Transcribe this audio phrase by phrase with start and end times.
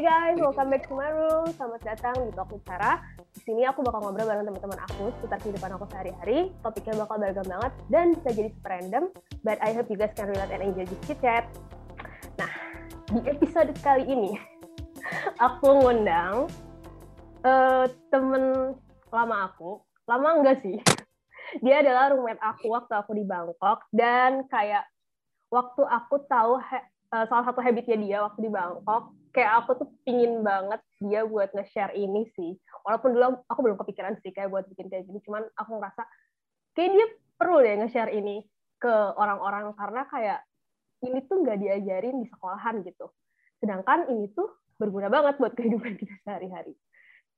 [0.00, 1.44] Hai guys, welcome back to my room.
[1.60, 3.04] Selamat datang di Talk Sarah.
[3.36, 6.56] Di sini aku bakal ngobrol bareng teman-teman aku seputar kehidupan aku sehari-hari.
[6.64, 9.04] Topiknya bakal beragam banget dan bisa jadi super random,
[9.44, 11.52] but I hope you guys can relate and enjoy this chit chat.
[12.40, 12.48] Nah,
[13.12, 14.40] di episode kali ini
[15.52, 16.48] aku ngundang
[17.44, 18.72] uh, temen
[19.12, 19.84] lama aku.
[20.08, 20.80] Lama enggak sih?
[21.60, 24.88] Dia adalah roommate aku waktu aku di Bangkok dan kayak
[25.52, 30.42] waktu aku tahu uh, salah satu habitnya dia waktu di Bangkok kayak aku tuh pingin
[30.42, 32.58] banget dia buat nge-share ini sih.
[32.82, 35.18] Walaupun dulu aku belum kepikiran sih kayak buat bikin kayak gini.
[35.22, 36.02] Cuman aku ngerasa
[36.74, 37.06] kayak dia
[37.38, 38.42] perlu deh nge-share ini
[38.82, 39.70] ke orang-orang.
[39.78, 40.40] Karena kayak
[41.06, 43.06] ini tuh nggak diajarin di sekolahan gitu.
[43.62, 46.74] Sedangkan ini tuh berguna banget buat kehidupan kita sehari-hari.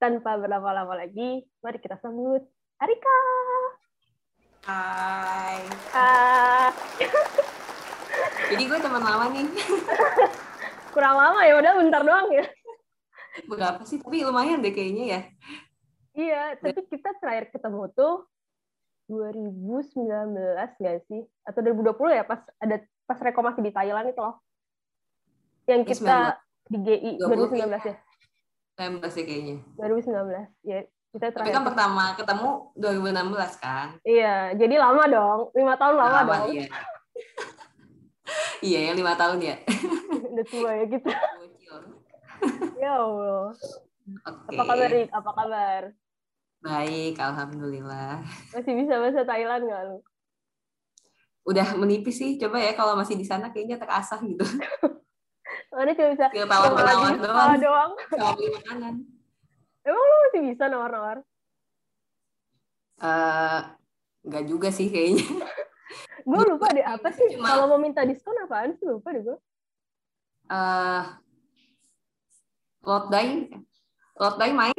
[0.01, 2.43] Tanpa berlama-lama lagi mari kita sambut
[2.81, 3.21] Arika.
[4.67, 5.59] Hai.
[5.95, 6.71] Hai.
[8.51, 9.47] Jadi gue teman lama nih.
[10.93, 12.45] Kurang lama ya, udah bentar doang ya.
[13.49, 13.97] Berapa sih?
[13.99, 15.21] Tapi lumayan deh kayaknya ya.
[16.13, 18.29] Iya, tapi kita terakhir ketemu tuh
[19.09, 21.25] 2019 nggak sih?
[21.49, 22.77] Atau 2020 ya pas ada
[23.09, 24.37] pas Reko masih di Thailand itu loh.
[25.65, 26.37] Yang kita
[26.69, 26.73] 19.
[26.73, 27.97] di GI 2019 ya.
[28.77, 29.57] 19 ya kayaknya.
[29.81, 30.69] 2019.
[30.69, 30.79] Ya,
[31.17, 31.41] kita terakhir.
[31.41, 33.87] Tapi kan pertama ketemu 2016 kan?
[34.05, 35.41] Iya, jadi lama dong.
[35.57, 36.53] Lima tahun lama, lama dong.
[36.53, 36.69] Iya.
[38.63, 39.57] Iya, yang lima tahun ya.
[40.33, 41.11] Udah tua ya kita.
[42.79, 43.51] ya Allah.
[44.23, 44.55] Okay.
[44.55, 45.11] Apa kabar, Rik?
[45.11, 45.83] Apa kabar?
[46.63, 48.23] Baik, Alhamdulillah.
[48.55, 49.99] Masih bisa bahasa Thailand nggak lu?
[51.43, 52.39] Udah menipis sih.
[52.39, 54.47] Coba ya kalau masih di sana kayaknya terasah gitu.
[55.75, 57.59] Mana cuma bisa tawar-tawar doang.
[57.59, 57.91] doang.
[58.15, 58.95] Sama beli makanan.
[59.83, 61.19] Emang lu masih bisa nawar-nawar?
[63.03, 63.59] Uh,
[64.23, 65.27] nggak juga sih kayaknya
[66.23, 67.37] gue lupa deh apa sih?
[67.37, 67.55] Cuma...
[67.55, 68.87] kalau mau minta diskon apaan sih?
[68.87, 69.39] Lupa deh gue
[70.51, 71.03] uh,
[72.83, 73.51] lot day
[74.19, 74.75] lot day main.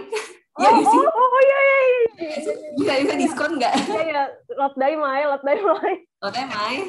[0.53, 2.35] Oh, ya, oh, oh, oh, iya, iya, iya.
[2.77, 3.73] bisa bisa diskon nggak?
[3.89, 4.23] Iya iya.
[4.53, 5.97] Lot day main lot day main.
[6.21, 6.81] Lot day main.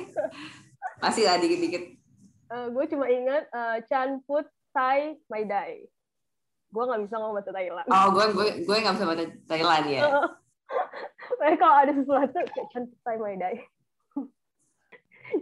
[1.01, 1.85] Masih lah dikit dikit
[2.55, 5.89] uh, gue cuma ingat uh, Chan Put Thai My Dai.
[6.71, 7.87] Gue nggak bisa ngomong bahasa Thailand.
[7.91, 10.01] Oh gue gue gue nggak bisa bahasa Thailand ya?
[11.41, 13.57] Tapi kalau ada sesuatu kayak Chan Put Thai My Dai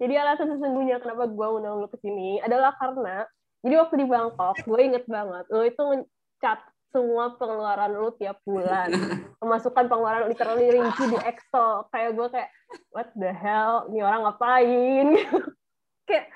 [0.00, 3.26] jadi alasan sesungguhnya kenapa gue undang lo ke sini adalah karena
[3.62, 6.60] jadi waktu di Bangkok gue inget banget lo itu ngecat
[6.92, 8.92] semua pengeluaran lo tiap bulan.
[9.42, 11.88] Memasukkan pengeluaran literally rinci di Excel.
[11.88, 12.50] Kayak gue kayak
[12.92, 13.88] what the hell?
[13.88, 15.08] Ini orang ngapain?
[16.08, 16.26] Kayak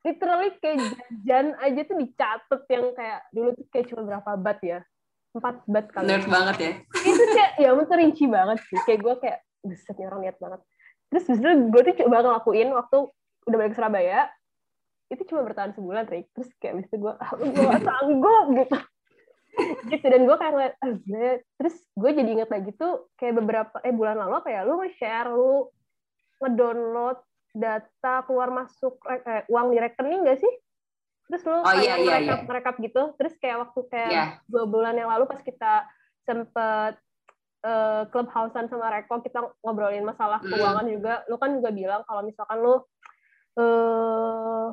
[0.00, 4.80] literally kayak jajan aja tuh dicatat yang kayak dulu tuh kayak cuma berapa bat ya?
[5.36, 6.06] Empat bat kali.
[6.08, 6.72] Nerd banget ya.
[7.04, 8.78] Itu kayak ya itu rinci banget sih.
[8.86, 10.60] Kayak gue kayak buset nih orang niat banget
[11.10, 12.98] terus justru gue tuh coba ngelakuin waktu
[13.50, 14.30] udah balik ke Surabaya
[15.10, 18.78] itu cuma bertahan sebulan Rick terus kayak abis itu gue ah, gue gak sanggup gitu.
[19.90, 20.90] Gitu dan gue kayak ngeliat ah,
[21.58, 25.28] terus gue jadi inget lagi tuh kayak beberapa eh bulan lalu apa ya lu nge-share
[25.34, 25.66] lu
[26.38, 27.18] ngedownload
[27.50, 30.52] data keluar masuk eh, uang di rekening gak sih?
[31.26, 32.90] Terus lu oh, iya, iya, merekap, iya.
[32.90, 33.02] gitu.
[33.18, 34.28] Terus kayak waktu kayak yeah.
[34.46, 35.86] dua bulan yang lalu pas kita
[36.26, 36.94] sempet
[37.64, 40.50] uh, clubhousean sama Reko kita ngobrolin masalah hmm.
[40.50, 40.92] keuangan mm.
[40.96, 42.74] juga lu kan juga bilang kalau misalkan lu
[43.60, 44.66] uh,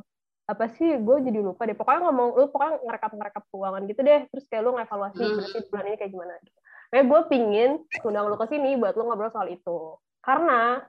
[0.47, 4.21] apa sih gue jadi lupa deh pokoknya ngomong lu pokoknya ngerekap ngerekap keuangan gitu deh
[4.31, 5.35] terus kayak lu ngevaluasi mm.
[5.35, 7.71] berarti bulan ini kayak gimana gitu kayak gue pingin
[8.07, 9.79] undang lu ke sini buat lu ngobrol soal itu
[10.23, 10.83] karena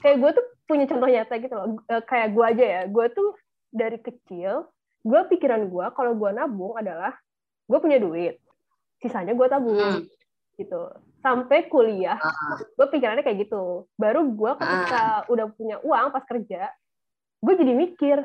[0.00, 3.28] kayak gue tuh punya contoh nyata gitu loh uh, kayak gue aja ya gue tuh
[3.68, 4.64] dari kecil
[5.04, 7.12] gue pikiran gue kalau gue nabung adalah
[7.68, 8.40] gue punya duit
[9.04, 10.08] sisanya gue tabung mm.
[10.56, 10.88] gitu
[11.22, 12.58] sampai kuliah uh.
[12.58, 15.32] gue pikirannya kayak gitu baru gue ketika uh.
[15.32, 16.68] udah punya uang pas kerja
[17.42, 18.18] gue jadi mikir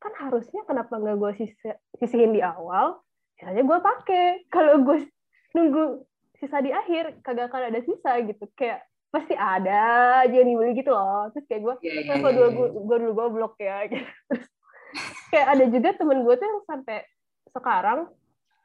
[0.00, 3.00] kan harusnya kenapa nggak gue sisi, sisihin di awal
[3.40, 5.08] sisanya gue pakai kalau gue
[5.56, 6.04] nunggu
[6.38, 8.84] sisa di akhir kagak akan ada sisa gitu kayak
[9.14, 12.48] pasti ada aja yang dibeli gitu loh terus kayak gue yeah, yeah, yeah, dulu
[12.90, 14.10] gue dulu gue blok ya gitu.
[14.26, 14.46] terus
[15.30, 16.98] kayak ada juga temen gue tuh yang sampai
[17.54, 18.10] sekarang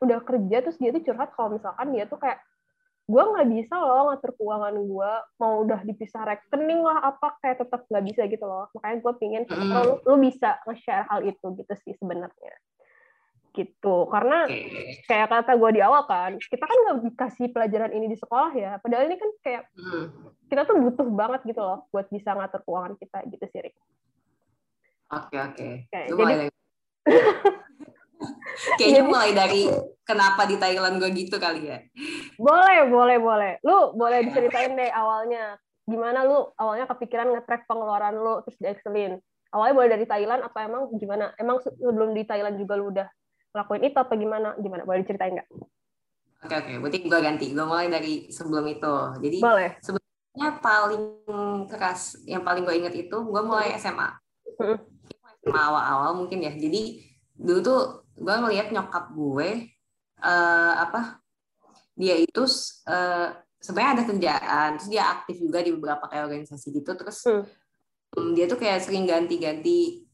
[0.01, 2.42] udah kerja terus dia tuh curhat kalau misalkan dia tuh kayak
[3.09, 5.11] gue nggak bisa loh ngatur keuangan gue
[5.41, 9.44] mau udah dipisah rekening lah apa kayak tetap nggak bisa gitu loh makanya gue pingin
[9.50, 9.71] mm.
[9.73, 12.53] lu, lu bisa nge-share hal itu gitu sih sebenarnya
[13.57, 14.45] gitu karena
[15.09, 18.77] kayak kata gue di awal kan kita kan nggak dikasih pelajaran ini di sekolah ya
[18.77, 20.05] padahal ini kan kayak mm.
[20.45, 23.75] kita tuh butuh banget gitu loh buat bisa ngatur keuangan kita gitu sih Rik.
[25.09, 25.67] Oke oke.
[25.89, 26.53] Jadi
[28.75, 29.71] Kayaknya mulai dari
[30.04, 31.80] kenapa di Thailand gue gitu kali ya.
[32.36, 33.51] Boleh, boleh, boleh.
[33.63, 35.56] Lu boleh diceritain deh awalnya.
[35.88, 39.18] Gimana lu awalnya kepikiran nge-track pengeluaran lu terus di Excelin?
[39.50, 41.33] Awalnya boleh dari Thailand apa emang gimana?
[41.39, 43.07] Emang sebelum di Thailand juga lu udah
[43.50, 45.50] lakuin itu apa gimana gimana boleh diceritain nggak
[46.39, 47.45] Oke oke, berarti gue ganti.
[47.51, 48.94] Gue mulai dari sebelum itu.
[49.19, 51.04] Jadi boleh sebenarnya paling
[51.68, 54.07] keras, yang paling gue inget itu gue mulai SMA.
[54.56, 54.80] Mm.
[55.44, 56.56] SMA awal-awal mungkin ya.
[56.56, 57.04] Jadi
[57.36, 57.80] dulu tuh
[58.19, 59.50] gue ngeliat nyokap gue
[60.19, 61.24] eh, apa
[61.95, 62.44] dia itu
[62.86, 63.27] eh,
[63.60, 66.92] sebenarnya ada kerjaan, terus dia aktif juga di beberapa kayak organisasi gitu.
[66.95, 67.44] Terus Hmm.
[68.16, 70.07] mm, dia tuh kayak sering ganti-ganti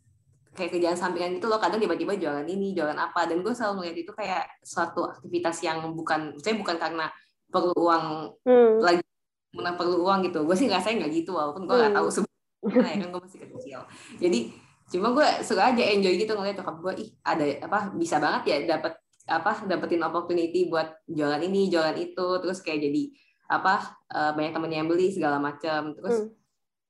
[0.52, 3.98] kayak kerjaan sampingan gitu loh kadang tiba-tiba jualan ini jualan apa dan gue selalu melihat
[4.08, 7.12] itu kayak suatu aktivitas yang bukan saya bukan karena
[7.52, 8.06] perlu uang
[8.48, 8.80] Hmm.
[8.80, 9.04] lagi
[9.52, 12.00] karena perlu uang gitu gue sih ngerasain nggak gitu walaupun gue nggak Hmm.
[12.00, 13.80] tahu sebenarnya ya kan gue masih kecil
[14.16, 14.40] jadi
[14.86, 18.58] cuma gue suka aja enjoy gitu ngeliat nyokap gue ih ada apa bisa banget ya
[18.78, 18.94] dapat
[19.26, 22.28] apa dapetin opportunity buat jualan ini jualan itu.
[22.42, 23.04] Terus kayak jadi
[23.50, 23.74] apa
[24.14, 26.34] eh, banyak temennya yang beli segala macam terus Hmm.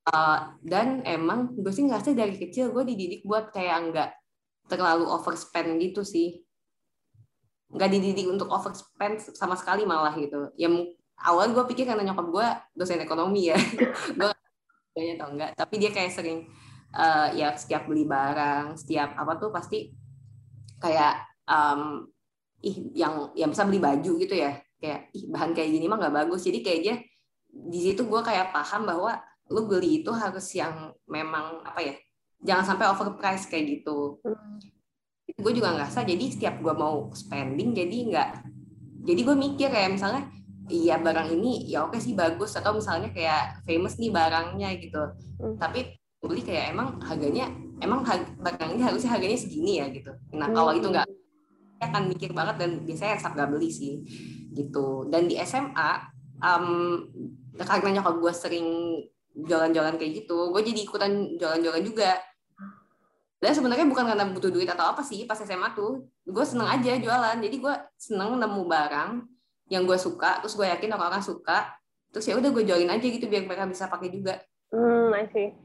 [0.05, 4.09] Uh, dan emang gue sih ngerasa dari kecil gue dididik buat kayak nggak
[4.69, 6.45] terlalu overspend gitu sih.
[7.73, 10.53] Nggak dididik untuk overspend sama sekali malah gitu.
[10.61, 10.93] Ya mu-
[11.25, 12.47] awal gue pikir karena nyokap gue
[12.77, 13.57] dosen ekonomi ya.
[14.19, 14.29] Gue
[14.95, 16.47] banyak tau enggak tapi dia kayak sering
[16.95, 19.91] uh, ya setiap beli barang setiap apa tuh pasti
[20.79, 22.07] kayak um,
[22.63, 26.15] ih yang yang bisa beli baju gitu ya kayak ih bahan kayak gini mah nggak
[26.25, 26.95] bagus jadi kayak dia
[27.55, 29.15] di situ gue kayak paham bahwa
[29.51, 31.95] lu beli itu harus yang memang apa ya
[32.43, 34.59] jangan sampai overprice kayak gitu Hmm.
[35.41, 38.29] gue juga ngerasa jadi setiap gue mau spending jadi nggak
[39.05, 40.23] jadi gue mikir kayak misalnya
[40.69, 45.01] iya barang ini ya oke sih bagus atau misalnya kayak famous nih barangnya gitu
[45.35, 45.59] Hmm.
[45.59, 45.91] tapi
[46.27, 47.45] beli kayak emang harganya
[47.79, 48.01] emang
[48.41, 50.11] barang ini harusnya harganya segini ya gitu.
[50.35, 51.07] Nah kalau itu nggak
[51.75, 53.93] saya akan mikir banget dan biasanya resep gak beli sih
[54.55, 55.05] gitu.
[55.11, 55.91] Dan di SMA
[56.39, 56.67] um,
[57.59, 58.67] karena nyokap gue sering
[59.35, 62.15] jualan-jualan kayak gitu gue jadi ikutan jualan-jualan juga.
[63.43, 66.95] Dan sebenarnya bukan karena butuh duit atau apa sih pas SMA tuh gue seneng aja
[66.95, 67.37] jualan.
[67.43, 69.11] Jadi gue seneng nemu barang
[69.67, 71.73] yang gue suka terus gue yakin orang-orang suka
[72.13, 74.39] terus ya udah gue jualin aja gitu biar mereka bisa pakai juga.
[74.71, 75.64] Hmm, I see.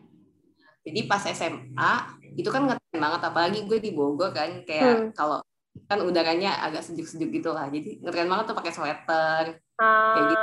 [0.80, 1.92] Jadi pas SMA
[2.34, 5.10] itu kan ngetren banget apalagi gue di Bogor kan kayak Hmm.
[5.12, 5.38] kalau
[5.86, 7.66] kan udaranya agak sejuk-sejuk gitu lah.
[7.66, 9.44] Jadi ngetren banget tuh pakai sweater
[9.76, 10.34] Ah, gitu.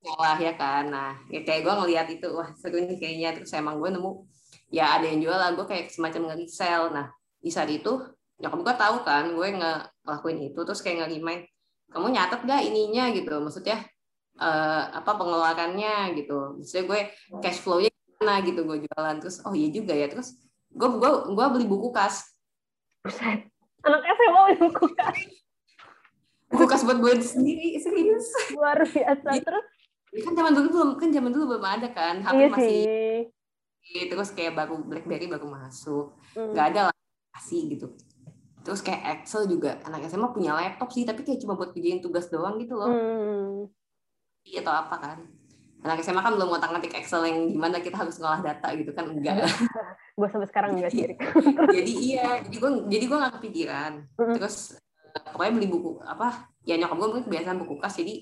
[0.00, 0.84] sekolah ya kan.
[0.88, 3.28] Nah ya kayak gue ngeliat itu wah seru nih kayaknya.
[3.36, 4.12] Terus emang gue nemu
[4.68, 6.92] ya ada yang jual lah gue kayak semacam nge-resell.
[6.92, 7.06] Nah
[7.40, 7.90] di saat itu
[8.36, 11.42] nyokap gue tahu kan gue ngelakuin itu terus kayak nge-remind
[11.88, 13.04] kamu nyatet gak ininya?
[13.10, 13.32] Gitu.
[13.32, 13.78] Maksudnya
[14.36, 16.60] eh, apa pengeluarannya gitu.
[16.60, 17.00] Maksudnya gue
[17.40, 21.46] cash flow-nya gimana gitu gue jualan terus oh iya juga ya terus gue gue gue
[21.52, 22.32] beli buku kas
[23.00, 23.44] buset.
[23.84, 25.14] Anak SMA udah buku kan?
[26.48, 29.42] buku kas buat gue sendiri serius luar biasa Iya.
[29.42, 29.66] terus.
[30.16, 32.80] kan zaman dulu belum kan zaman dulu belum ada kan HP Iya masih
[33.84, 34.04] sih.
[34.08, 36.50] terus kayak baru BlackBerry baru masuk Hmm.
[36.50, 36.96] nggak ada lah
[37.32, 37.86] kasih gitu
[38.60, 42.26] terus kayak Excel juga anak SMA punya laptop sih tapi kayak cuma buat kerjain tugas
[42.26, 42.90] doang gitu loh.
[44.42, 45.18] Iya atau apa kan
[45.84, 49.06] anak SMA kan belum ngotak ngatik Excel yang gimana kita harus ngolah data gitu kan
[49.12, 49.44] enggak.
[50.18, 51.04] Gue sampai sekarang enggak sih.
[51.76, 53.92] Jadi iya jadi gue jadi gue nggak kepikiran.
[54.16, 54.80] Terus
[55.12, 58.14] eh, pokoknya beli buku apa ya nyokap gue mungkin kebiasaan buku kas jadi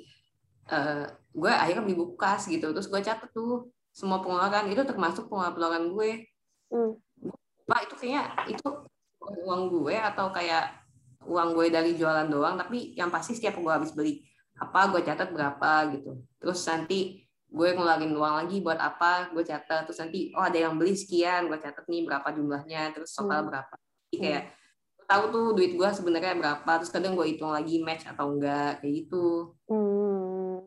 [0.74, 2.74] eh, gue akhirnya beli buku kas gitu.
[2.74, 6.26] Terus gue catet tuh semua pengeluaran itu termasuk pengeluaran gue.
[6.74, 6.98] Hmm.
[7.70, 8.68] Pak itu kayaknya itu
[9.46, 10.84] uang gue atau kayak
[11.24, 14.20] uang gue dari jualan doang tapi yang pasti setiap gue habis beli
[14.58, 16.20] apa gue catat berapa gitu.
[16.42, 17.23] Terus nanti
[17.54, 19.30] gue ngeluarin uang lagi buat apa?
[19.30, 19.86] Gue catat.
[19.86, 23.48] Terus nanti oh ada yang beli sekian gue catat nih berapa jumlahnya terus total Hmm.
[23.54, 23.74] berapa.
[24.10, 24.42] Jadi kayak
[24.98, 28.82] gue tahu tuh duit gue sebenarnya berapa terus kadang gue hitung lagi match atau enggak
[28.82, 29.54] kayak gitu.
[29.70, 30.66] Hmm.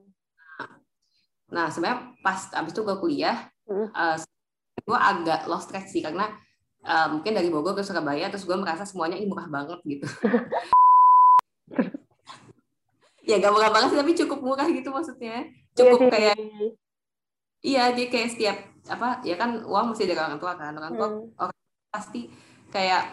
[1.47, 3.87] nah sebenarnya pas abis itu gue kuliah Hmm.
[3.87, 4.15] eh,
[4.83, 6.27] gue agak lost track sih karena
[6.83, 10.07] eh, mungkin dari Bogor ke Surabaya terus gue merasa semuanya ih murah banget gitu.
[13.27, 16.11] Ya gak murah banget sih tapi cukup murah gitu maksudnya cukup Iya sih.
[16.11, 16.35] kayak
[17.61, 18.57] iya dia kayak setiap
[18.87, 20.73] apa ya kan uang mesti dari orang tua kan.
[20.73, 21.53] Orang tua Hmm.
[21.87, 22.27] pasti
[22.67, 23.03] kayak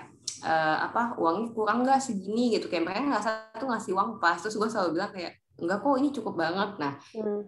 [0.44, 2.52] eh, apa uangnya kurang nggak segini?
[2.52, 2.66] gitu.
[2.66, 3.22] Kayak mereka nggak
[3.56, 4.36] tuh ngasih uang pas.
[4.38, 6.70] Terus gue selalu bilang kayak enggak kok ini cukup banget.
[6.78, 7.42] Nah Hmm.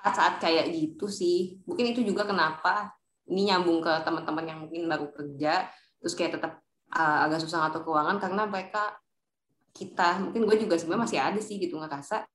[0.00, 1.60] saat-saat kayak gitu sih.
[1.68, 2.96] Mungkin itu juga kenapa
[3.28, 5.70] ini nyambung ke teman-teman yang mungkin baru kerja
[6.00, 6.52] terus kayak tetap
[6.90, 8.96] uh, agak susah ngatur keuangan karena mereka
[9.70, 12.26] kita mungkin gue juga sebenarnya masih ada sih gitu ngerasa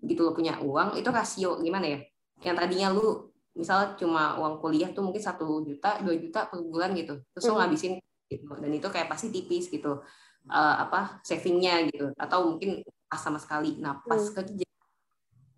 [0.00, 2.00] gitu lo punya uang itu rasio gimana ya
[2.40, 6.96] yang tadinya lu misal cuma uang kuliah tuh mungkin satu juta dua juta per bulan
[6.96, 7.60] gitu terus lo Hmm.
[7.66, 7.92] ngabisin
[8.30, 10.00] gitu dan itu kayak pasti tipis gitu
[10.40, 14.40] Uh, apa savingnya gitu atau mungkin pas sama sekali nah pas Hmm.
[14.40, 14.64] kerja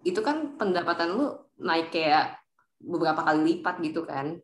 [0.02, 1.30] itu kan pendapatan lu
[1.62, 2.34] naik kayak
[2.82, 4.42] beberapa kali lipat gitu kan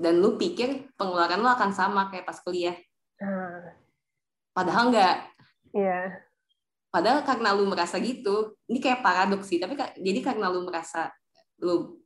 [0.00, 2.72] dan lu pikir pengeluaran lu akan sama kayak pas kuliah
[3.20, 3.76] Nah,
[4.56, 5.16] padahal enggak
[5.76, 6.23] Iya.
[6.94, 9.58] Padahal karena lu merasa gitu, ini kayak paradoks sih.
[9.58, 11.10] Tapi jadi karena lu merasa
[11.58, 11.98] lu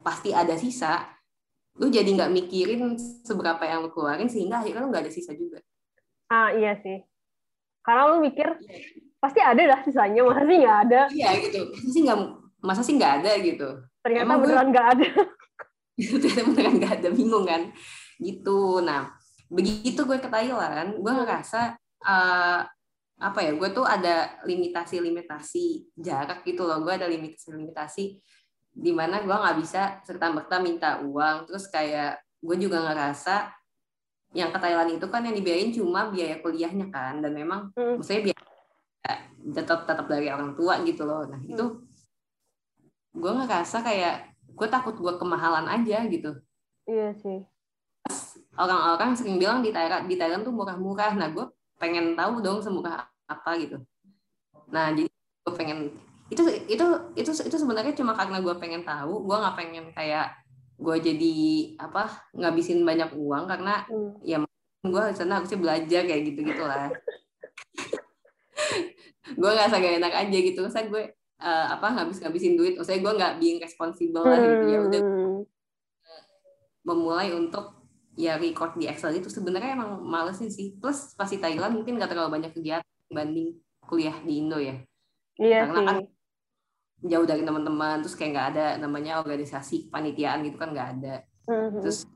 [0.00, 1.04] pasti ada sisa,
[1.76, 2.96] lu jadi nggak mikirin
[3.28, 5.60] seberapa yang lu keluarin sehingga akhirnya lu nggak ada sisa juga.
[6.32, 7.04] Ah iya sih.
[7.84, 8.48] Karena lu mikir
[9.20, 11.00] pasti ada dah sisanya, masa sih nggak ada?
[11.12, 11.60] Iya gitu.
[11.68, 12.18] Masa sih nggak
[12.64, 13.68] masa sih nggak ada gitu.
[14.00, 15.08] Ternyata Emang beneran nggak ada.
[16.24, 17.68] Ternyata beneran nggak ada, bingung kan?
[18.16, 18.60] Gitu.
[18.80, 19.12] Nah,
[19.52, 22.64] begitu gue ke Thailand, gue ngerasa uh,
[23.22, 26.82] apa ya gue tuh ada limitasi-limitasi jarak gitu loh.
[26.82, 28.18] Gue ada limitasi-limitasi
[28.72, 31.46] di mana gue nggak bisa serta merta minta uang.
[31.46, 33.54] Terus kayak gue juga ngerasa
[34.34, 37.22] yang ke Thailand itu kan yang dibiayain cuma biaya kuliahnya kan.
[37.22, 38.02] Dan memang hmm.
[38.02, 38.40] maksudnya biaya
[39.54, 41.22] tetap tetap dari orang tua gitu loh.
[41.30, 43.22] Nah itu hmm.
[43.22, 46.42] gue ngerasa kayak gue takut gue kemahalan aja gitu.
[46.90, 47.46] Iya sih.
[48.58, 51.14] Orang-orang sering bilang di Thailand di Thailand tuh murah-murah.
[51.14, 51.46] Nah gue
[51.78, 53.76] pengen tahu dong semurah apa gitu.
[54.72, 55.78] Nah jadi gue pengen
[56.32, 56.86] itu itu
[57.18, 60.32] itu itu sebenarnya cuma karena gue pengen tahu gue nggak pengen kayak
[60.80, 61.34] gue jadi
[61.76, 64.24] apa ngabisin banyak uang karena hmm.
[64.24, 64.40] ya
[64.82, 66.90] gue sana harusnya belajar kayak gitu gitulah
[69.38, 70.62] gue nggak gak enak aja gitu.
[70.68, 71.02] Saya gue
[71.40, 72.74] uh, apa ngabis ngabisin duit.
[72.82, 74.66] Saya gue nggak being responsible lah gitu.
[74.68, 75.40] Ya udah hmm.
[76.86, 77.78] memulai untuk
[78.12, 80.76] ya record di Excel itu sebenarnya emang males sih.
[80.76, 84.80] Plus pasti Thailand mungkin gak terlalu banyak kegiatan dibanding kuliah di Indo ya.
[85.36, 85.86] Iya Karena sih.
[85.86, 85.98] kan
[87.02, 91.14] jauh dari teman-teman, terus kayak nggak ada namanya organisasi panitiaan gitu kan nggak ada.
[91.44, 91.82] Mm-hmm.
[91.84, 92.08] Terus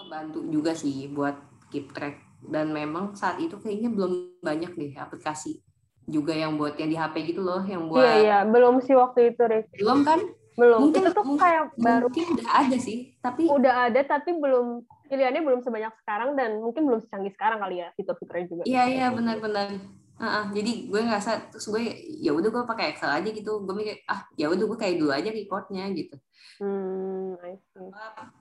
[0.00, 1.36] membantu juga sih buat
[1.68, 2.24] keep track.
[2.44, 5.64] Dan memang saat itu kayaknya belum banyak deh aplikasi
[6.04, 8.04] juga yang buat yang di HP gitu loh, yang buat.
[8.04, 9.72] Iya iya, belum sih waktu itu Rick.
[9.80, 10.20] Belum kan?
[10.54, 10.86] Belum.
[10.86, 12.06] Mungkin, itu tuh mungkin, kayak baru.
[12.12, 13.48] Mungkin udah ada sih, tapi.
[13.48, 17.88] Udah ada tapi belum pilihannya belum sebanyak sekarang dan mungkin belum secanggih sekarang kali ya
[17.96, 18.62] fitur-fiturnya juga.
[18.68, 19.68] Iya iya benar-benar
[20.14, 21.90] Uh, uh, jadi gue ngerasa terus gue
[22.22, 23.66] ya udah gue pakai Excel aja gitu.
[23.66, 26.14] Gue mikir ah ya udah gue kayak dulu aja recordnya gitu.
[26.62, 27.34] Hmm,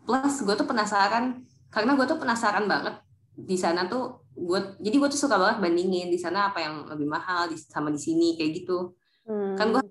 [0.06, 1.42] plus gue tuh penasaran
[1.74, 3.02] karena gue tuh penasaran banget
[3.34, 7.10] di sana tuh gue jadi gue tuh suka banget bandingin di sana apa yang lebih
[7.10, 8.94] mahal di, sama di sini kayak gitu.
[9.26, 9.58] Hmm.
[9.58, 9.82] kan gue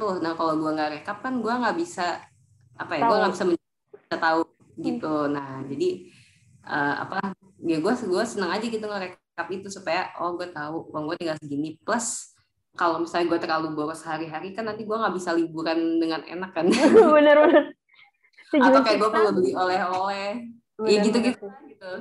[0.00, 2.18] tuh nah kalau gue nggak rekap kan gue nggak bisa
[2.74, 4.42] apa ya gue nggak bisa, bisa tahu
[4.82, 5.30] gitu.
[5.30, 5.88] Nah jadi
[6.66, 7.30] uh, apa
[7.62, 11.36] ya gue gue seneng aja gitu ngerekap itu supaya oh gue tahu uang gue tinggal
[11.36, 11.76] segini.
[11.84, 12.32] Plus
[12.76, 16.68] kalau misalnya gue terlalu boros hari-hari kan nanti gue nggak bisa liburan dengan enak kan?
[17.16, 17.76] Bener-bener
[18.54, 20.30] atau kayak gue perlu beli oleh-oleh.
[20.86, 21.92] Ya gitu-gitu gitu.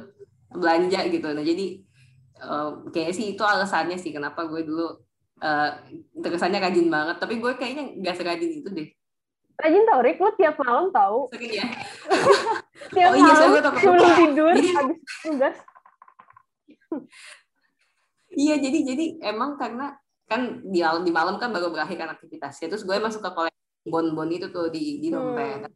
[0.51, 1.27] Belanja gitu.
[1.32, 1.65] Nah jadi
[2.44, 5.00] uh, kayaknya sih itu alasannya sih kenapa gue dulu
[5.42, 5.70] uh,
[6.20, 7.18] terkesannya rajin banget.
[7.18, 8.89] Tapi gue kayaknya nggak serajin itu deh.
[9.56, 10.20] Rajin tau Rick?
[10.20, 11.32] Lu tiap malam tau.
[11.32, 11.68] Sering ya?
[12.86, 13.50] Tiap oh, iya, malam
[13.80, 15.58] sebelum tidur habis tugas
[18.36, 22.84] iya jadi jadi emang karena kan di di malam kan baru berakhir kan aktivitasnya terus
[22.84, 25.74] gue masuk ke koleksi bon-bon itu tuh di di dompet hmm.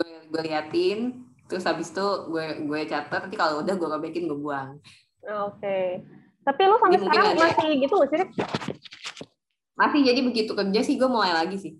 [0.00, 4.38] gue gue liatin terus habis itu gue gue catat nanti kalau udah gue robekin gue
[4.40, 4.80] buang
[5.20, 6.00] oke okay.
[6.42, 7.82] tapi lu sampai jadi sekarang masih ya.
[7.84, 8.24] gitu sih
[9.74, 11.72] masih jadi begitu kerja sih gue mulai lagi sih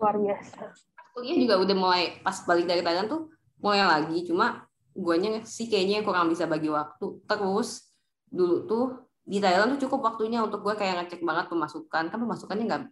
[0.00, 0.72] luar biasa
[1.12, 3.28] kuliah juga udah mulai pas balik dari Thailand tuh
[3.60, 4.64] mulai lagi cuma
[4.94, 7.87] guanya sih kayaknya kurang bisa bagi waktu terus
[8.28, 8.84] dulu tuh
[9.28, 12.04] di Thailand tuh cukup waktunya untuk gue kayak ngecek banget pemasukan.
[12.08, 12.82] Kan pemasukannya nggak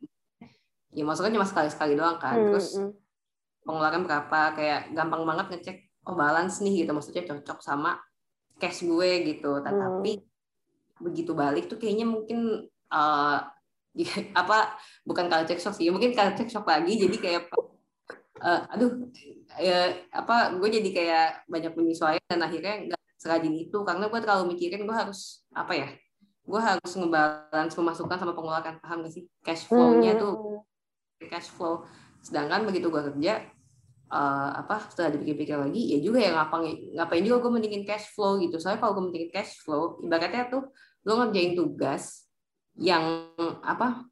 [0.97, 2.37] ya masukan cuma sekali sekali doang kan.
[2.37, 2.93] Hmm, terus hmm.
[3.65, 6.93] pengeluaran berapa kayak gampang banget ngecek oh balance nih gitu.
[6.93, 7.97] Maksudnya cocok sama
[8.61, 9.65] cash gue gitu.
[9.65, 10.27] Tetapi hmm.
[11.01, 13.39] begitu balik tuh kayaknya mungkin uh,
[14.41, 14.77] apa
[15.09, 15.89] bukan culture shock sih.
[15.89, 17.01] Mungkin culture shock lagi.
[17.01, 17.49] Jadi kayak
[18.45, 19.09] uh, aduh
[19.57, 24.57] ya apa gue jadi kayak banyak penyesuaian dan akhirnya nggak serajin itu karena gue terlalu
[24.57, 25.89] mikirin gue harus apa ya
[26.47, 30.21] gue harus ngebalance pemasukan sama pengeluaran paham gak sih cash flow-nya hmm.
[30.23, 30.35] tuh
[31.27, 31.83] cash flow
[32.23, 33.43] sedangkan begitu gue kerja
[34.13, 38.39] uh, apa setelah dipikir-pikir lagi ya juga ya ngapain ngapain juga gue mendingin cash flow
[38.39, 40.71] gitu soalnya kalau gue mendingin cash flow ibaratnya tuh
[41.07, 42.27] lo ngerjain tugas
[42.77, 43.31] yang
[43.63, 44.05] apa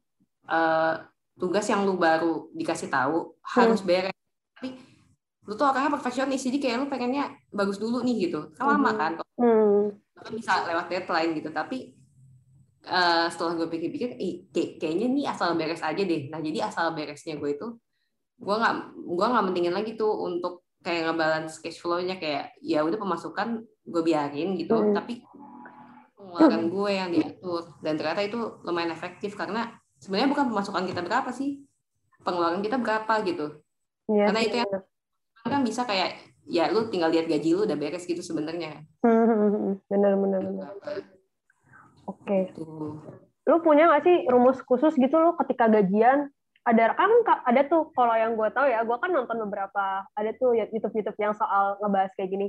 [0.49, 0.95] uh,
[1.35, 3.43] tugas yang lu baru dikasih tahu hmm.
[3.55, 4.14] harus beres
[5.45, 8.49] lu tuh orangnya perfeksionis jadi kayak lu pengennya bagus dulu nih gitu.
[8.57, 8.97] Kan lama hmm.
[8.97, 9.81] kan hmm.
[10.17, 11.49] kan bisa lewat deadline gitu.
[11.53, 11.93] Tapi
[12.89, 16.21] uh, setelah gue pikir-pikir eh, kayak, kayaknya nih asal beres aja deh.
[16.33, 17.67] Nah jadi asal beresnya gue itu
[18.35, 18.75] gue nggak
[19.05, 22.17] gue nggak mentingin lagi tuh untuk kayak ngebalance cash flow-nya.
[22.17, 24.73] Kayak ya udah pemasukan gue biarin gitu.
[24.73, 24.97] Hmm.
[24.97, 25.21] tapi
[26.17, 27.63] pengeluaran gue yang diatur.
[27.85, 29.69] Dan ternyata itu lumayan efektif karena
[30.01, 31.61] sebenarnya bukan pemasukan kita berapa sih
[32.25, 33.61] pengeluaran kita berapa gitu.
[34.09, 34.73] Ya, karena itu yang
[35.45, 38.85] kan bisa kayak ya lu tinggal lihat gaji lu udah beres gitu sebenarnya
[39.91, 40.69] benar benar benar
[42.05, 42.53] Oke.
[42.53, 43.01] Tuh.
[43.45, 46.29] Lu punya nggak sih rumus khusus gitu lo ketika gajian?
[46.65, 47.11] Ada kan
[47.45, 51.19] ada tuh kalau yang gue tahu ya, gue kan nonton beberapa ada tuh YouTube YouTube
[51.21, 52.47] yang soal ngebahas kayak gini.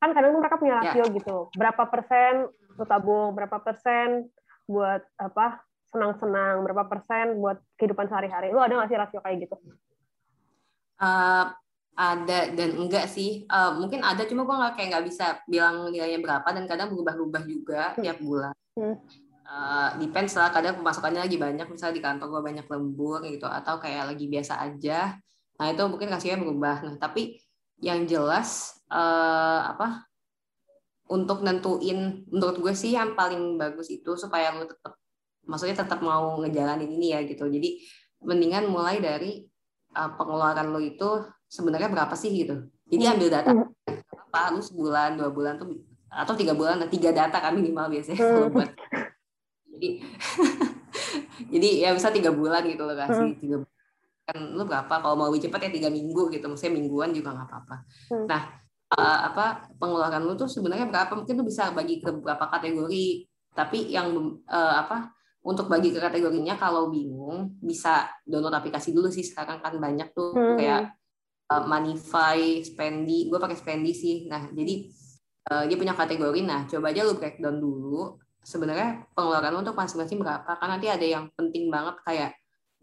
[0.00, 0.92] Kan kadang mereka punya ya.
[0.92, 1.14] rasio ya.
[1.16, 1.36] gitu.
[1.56, 4.28] Berapa persen lu tabung, berapa persen
[4.68, 8.52] buat apa senang-senang, berapa persen buat kehidupan sehari-hari.
[8.52, 9.56] Lu ada nggak sih rasio kayak gitu?
[11.00, 11.48] Uh,
[11.94, 13.46] ada dan enggak sih.
[13.46, 17.42] Uh, mungkin ada, cuma gue nggak kayak nggak bisa bilang nilainya berapa dan kadang berubah-ubah
[17.46, 18.02] juga hmm.
[18.02, 18.54] tiap bulan.
[18.74, 18.98] Hmm
[19.48, 23.78] uh, depends lah kadang pemasukannya lagi banyak misalnya di kantor gue banyak lembur gitu atau
[23.78, 25.16] kayak lagi biasa aja
[25.54, 27.38] nah itu mungkin kasihnya berubah nah tapi
[27.78, 30.08] yang jelas uh, apa
[31.12, 34.96] untuk nentuin menurut gue sih yang paling bagus itu supaya lu tetap
[35.44, 37.76] maksudnya tetap mau ngejalanin ini ya gitu jadi
[38.24, 39.44] mendingan mulai dari
[39.94, 41.22] uh, pengeluaran lo itu
[41.54, 43.70] sebenarnya berapa sih gitu jadi ambil data hmm.
[44.26, 45.78] apa lu sebulan dua bulan tuh
[46.10, 48.50] atau tiga bulan nah tiga data kan minimal biasanya hmm.
[48.54, 48.70] buat
[49.70, 49.88] jadi
[51.54, 53.38] jadi ya bisa tiga bulan gitu loh kasih hmm.
[53.38, 53.72] tiga bulan
[54.24, 57.46] kan lu berapa kalau mau lebih cepat ya tiga minggu gitu maksudnya mingguan juga nggak
[57.46, 57.76] apa-apa
[58.10, 58.26] hmm.
[58.26, 58.42] nah
[58.96, 63.06] uh, apa pengeluaran lu tuh sebenarnya berapa mungkin lu bisa bagi ke beberapa kategori
[63.54, 64.10] tapi yang
[64.48, 69.76] uh, apa untuk bagi ke kategorinya kalau bingung bisa download aplikasi dulu sih sekarang kan
[69.76, 70.56] banyak tuh hmm.
[70.56, 70.82] kayak
[71.50, 74.16] uh, Moneyfy, Spendi, gue pakai Spendi sih.
[74.30, 74.88] Nah jadi
[75.52, 76.40] uh, dia punya kategori.
[76.44, 78.16] Nah coba aja lu breakdown dulu.
[78.44, 80.60] Sebenarnya pengeluaran untuk masing-masing berapa?
[80.60, 82.32] Kan nanti ada yang penting banget kayak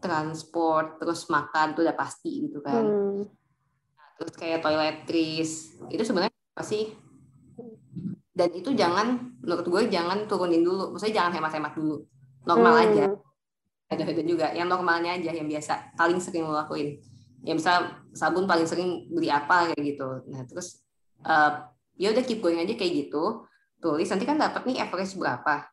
[0.01, 2.81] transport terus makan itu udah pasti gitu kan.
[2.81, 3.21] Hmm.
[3.93, 5.77] nah, terus kayak toiletries.
[5.93, 6.89] Itu sebenarnya apa sih?
[8.33, 10.97] Dan itu jangan menurut gue jangan turunin dulu.
[10.97, 12.01] Maksudnya jangan hemat-hemat dulu.
[12.49, 12.83] Normal hmm.
[12.89, 13.05] aja.
[13.93, 14.47] Ada ada juga.
[14.57, 15.93] Yang normalnya aja yang biasa.
[15.93, 16.97] Paling sering lo lakuin
[17.41, 20.07] ya misal sabun paling sering beli apa kayak gitu.
[20.29, 20.85] Nah terus
[21.25, 21.65] uh,
[21.97, 23.45] ya udah keep going aja kayak gitu.
[23.81, 25.65] Tulis nanti kan dapat nih average berapa.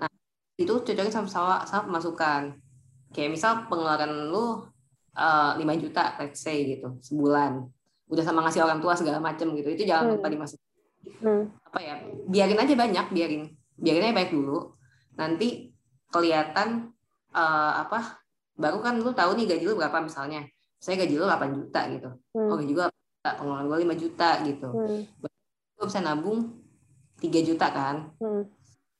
[0.00, 0.10] Nah
[0.56, 2.56] itu cocokin sama sama, sama pemasukan.
[3.14, 4.64] Kayak misal pengeluaran lu
[5.14, 7.68] uh, eh, 5 juta let's say gitu sebulan.
[8.08, 10.62] Udah sama ngasih orang tua segala macem gitu itu jangan lupa dimasukin.
[11.04, 11.52] Hmm.
[11.68, 12.00] apa ya
[12.32, 13.42] biarin aja banyak biarin.
[13.76, 14.72] Biarin aja baik dulu.
[15.20, 15.68] Nanti
[16.08, 16.96] kelihatan
[17.36, 18.24] uh, apa
[18.56, 20.46] baru kan lu tahu nih gaji lu berapa misalnya
[20.84, 22.10] saya gaji lu 8 juta gitu.
[22.36, 22.48] Hmm.
[22.52, 22.86] oh gaji gue
[23.24, 24.68] pengeluaran gue 5 juta gitu.
[24.68, 25.00] Hmm.
[25.80, 26.60] gue bisa nabung
[27.24, 28.12] 3 juta kan?
[28.20, 28.44] Hmm.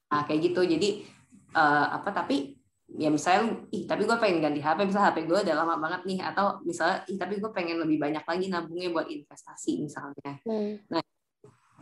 [0.09, 0.65] nah kayak gitu.
[0.65, 1.05] Jadi
[1.53, 2.57] uh, apa tapi
[2.97, 6.19] ya misalnya ih tapi gue pengen ganti HP misalnya HP gue udah lama banget nih.
[6.25, 10.41] Atau misalnya ih tapi gue pengen lebih banyak lagi nabungnya buat investasi misalnya.
[10.49, 10.81] Hmm.
[10.89, 11.05] nah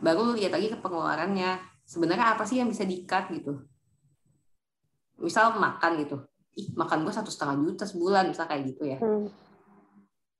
[0.03, 1.63] baru lihat lagi ke pengeluarannya.
[1.87, 3.63] Sebenarnya apa sih yang bisa dikat gitu?
[5.15, 6.19] Misal makan gitu.
[6.59, 8.99] Ih makan gue satu setengah juta sebulan misal kayak gitu ya.
[8.99, 9.31] Hmm.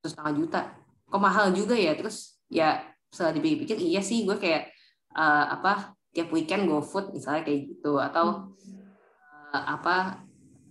[0.09, 0.61] Setengah juta.
[1.07, 1.95] Kok mahal juga ya?
[1.95, 2.81] Terus ya
[3.13, 4.73] setelah dipikir-pikir iya sih gue kayak
[5.13, 8.01] uh, apa tiap weekend go food misalnya kayak gitu.
[8.01, 8.55] Atau
[9.53, 10.25] uh, apa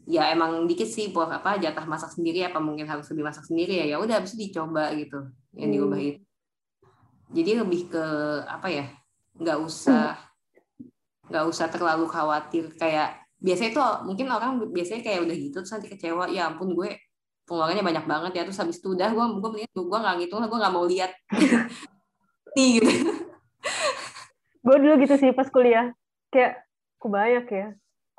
[0.05, 3.81] ya emang dikit sih buat apa jatah masak sendiri apa mungkin harus lebih masak sendiri
[3.85, 3.97] ya?
[3.97, 5.77] Ya udah habis dicoba gitu yang hmm.
[5.79, 6.21] diubah itu.
[7.33, 8.05] Jadi lebih ke
[8.45, 8.87] apa ya
[9.41, 10.21] nggak usah
[11.33, 12.69] nggak usah terlalu khawatir.
[12.77, 16.95] Kayak biasanya tuh mungkin orang biasanya kayak udah gitu terus nanti kecewa ya ampun gue
[17.47, 20.75] pengeluarannya banyak banget ya terus habis itu udah gue gue gue nggak ngitung gue nggak
[20.75, 21.13] mau lihat.
[22.57, 22.91] Nih gitu.
[24.63, 25.91] Gue dulu gitu sih pas kuliah
[26.31, 26.63] kayak
[27.01, 27.67] aku banyak ya.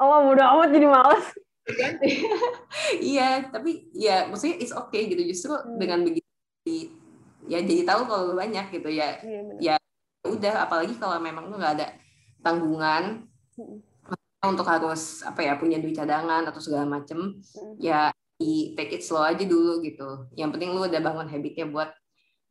[0.02, 1.26] Oh udah amat jadi males.
[3.00, 5.24] Iya tapi ya maksudnya it's okay gitu.
[5.24, 5.80] Justru hmm.
[5.80, 6.28] dengan begitu
[7.48, 9.20] ya jadi tahu kalau banyak gitu ya.
[9.24, 9.76] Iya, ya
[10.28, 11.88] udah apalagi kalau memang lu nggak ada
[12.44, 13.80] tanggungan hmm.
[14.44, 17.80] untuk harus apa ya punya duit cadangan atau segala macem hmm.
[17.80, 18.12] ya
[18.44, 20.28] di take it slow aja dulu gitu.
[20.36, 21.90] Yang penting lu udah bangun habitnya buat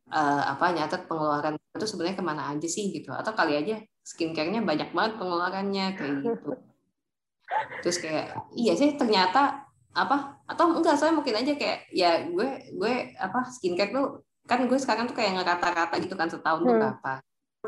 [0.09, 3.13] uh, apa nyatet pengeluaran itu sebenarnya ke mana aja sih gitu.
[3.13, 6.49] Atau kali aja skincare-nya banyak banget pengeluarannya kayak gitu.
[7.85, 12.93] Terus kayak iya sih ternyata apa atau enggak saya mungkin aja kayak ya gue gue
[13.13, 16.81] apa skincare tuh kan gue sekarang tuh kayak ngerata-rata gitu kan setahun tuh hmm.
[16.81, 17.13] berapa.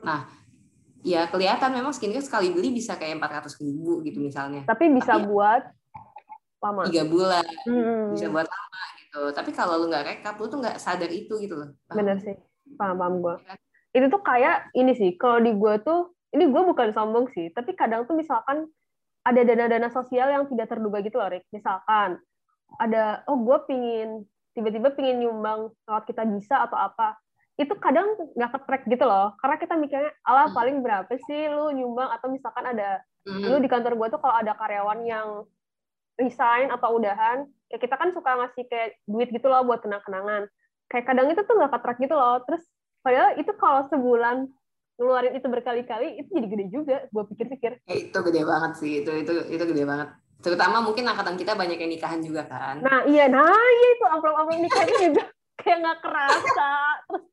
[0.01, 0.25] Nah
[1.05, 4.65] ya kelihatan memang skincare sekali beli bisa kayak empat ratus ribu gitu misalnya.
[4.65, 5.63] Tapi bisa tapi, buat
[6.63, 8.15] lama tiga bulan hmm.
[8.15, 11.55] bisa buat lama gitu tapi kalau lu nggak rekap lu tuh nggak sadar itu gitu
[11.55, 11.97] loh paham?
[12.01, 12.35] bener sih
[12.75, 13.55] paham paham gue ya.
[13.95, 17.75] itu tuh kayak ini sih kalau di gue tuh ini gue bukan sombong sih tapi
[17.77, 18.67] kadang tuh misalkan
[19.25, 22.21] ada dana-dana sosial yang tidak terduga gitu loh Rick misalkan
[22.77, 27.19] ada oh gue pingin tiba-tiba pingin nyumbang lewat kita bisa atau apa
[27.55, 30.55] itu kadang nggak ketrek gitu loh karena kita mikirnya ala hmm.
[30.55, 33.47] paling berapa sih lu nyumbang atau misalkan ada hmm.
[33.47, 35.27] lu di kantor gue tuh kalau ada karyawan yang
[36.15, 40.47] resign atau udahan kayak kita kan suka ngasih kayak duit gitu loh buat kenang-kenangan.
[40.87, 42.37] Kayak kadang itu tuh nggak ketrek gitu loh.
[42.45, 42.63] Terus
[43.01, 44.37] padahal itu kalau sebulan
[44.95, 47.71] ngeluarin itu berkali-kali itu jadi gede juga gue pikir-pikir.
[47.89, 48.91] Eh, itu gede banget sih.
[49.03, 50.09] Itu itu itu gede banget.
[50.39, 52.79] Terutama mungkin angkatan kita banyak yang nikahan juga kan.
[52.79, 53.27] Nah iya.
[53.27, 55.25] Nah iya itu amplop-amplop nikahnya juga.
[55.59, 56.71] Kayak nggak kerasa.
[57.09, 57.23] Terus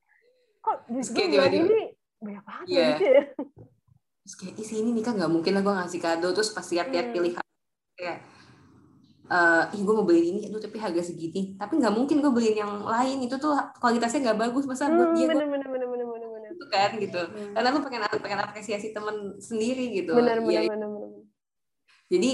[0.62, 1.80] kok justru bulan ini
[2.22, 2.90] banyak banget yeah.
[2.94, 3.24] gitu ya
[4.22, 6.28] terus kayak isi ini nikah nggak mungkin lah gue ngasih kado.
[6.30, 7.14] Terus pas lihat-lihat hmm.
[7.18, 7.42] pilihan
[7.98, 8.18] kayak
[9.30, 11.54] uh, ih gue mau beli ini aduh tapi harga segini.
[11.54, 13.22] Tapi nggak mungkin gue beliin yang lain.
[13.22, 14.64] Itu tuh kualitasnya nggak bagus.
[14.66, 16.50] Masa hmm, buat dia bener, bener, bener, bener, bener, bener.
[16.52, 17.20] itu kan gitu.
[17.20, 17.52] Hmm.
[17.56, 20.12] karena lu pengen pengen apresiasi temen sendiri gitu.
[20.16, 21.10] Bener, ya, bener, bener, bener.
[22.12, 22.30] jadi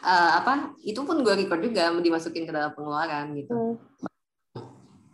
[0.00, 3.52] uh, apa itu pun gue record juga dimasukin ke dalam pengeluaran gitu.
[3.54, 3.74] Hmm.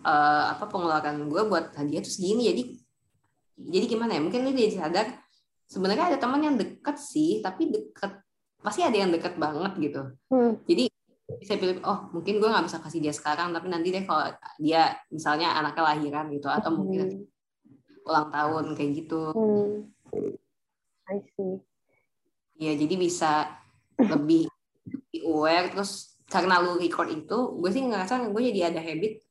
[0.04, 2.50] uh, apa pengeluaran gue buat hadiah tuh segini.
[2.52, 2.62] Jadi
[3.60, 4.20] jadi gimana ya?
[4.24, 5.06] Mungkin lu jadi sadar
[5.70, 8.18] sebenarnya ada teman yang dekat sih tapi dekat
[8.60, 10.52] pasti ada yang deket banget gitu hmm.
[10.68, 10.84] jadi
[11.40, 14.92] bisa pilih oh mungkin gue nggak bisa kasih dia sekarang tapi nanti deh kalau dia
[15.08, 16.78] misalnya anaknya lahiran gitu atau hmm.
[16.78, 17.08] mungkin
[18.04, 19.68] ulang tahun kayak gitu hmm.
[21.10, 21.54] I see
[22.60, 23.48] ya jadi bisa
[23.96, 24.44] lebih
[25.24, 29.24] aware terus karena lu record itu gue sih ngerasa gue jadi ada habit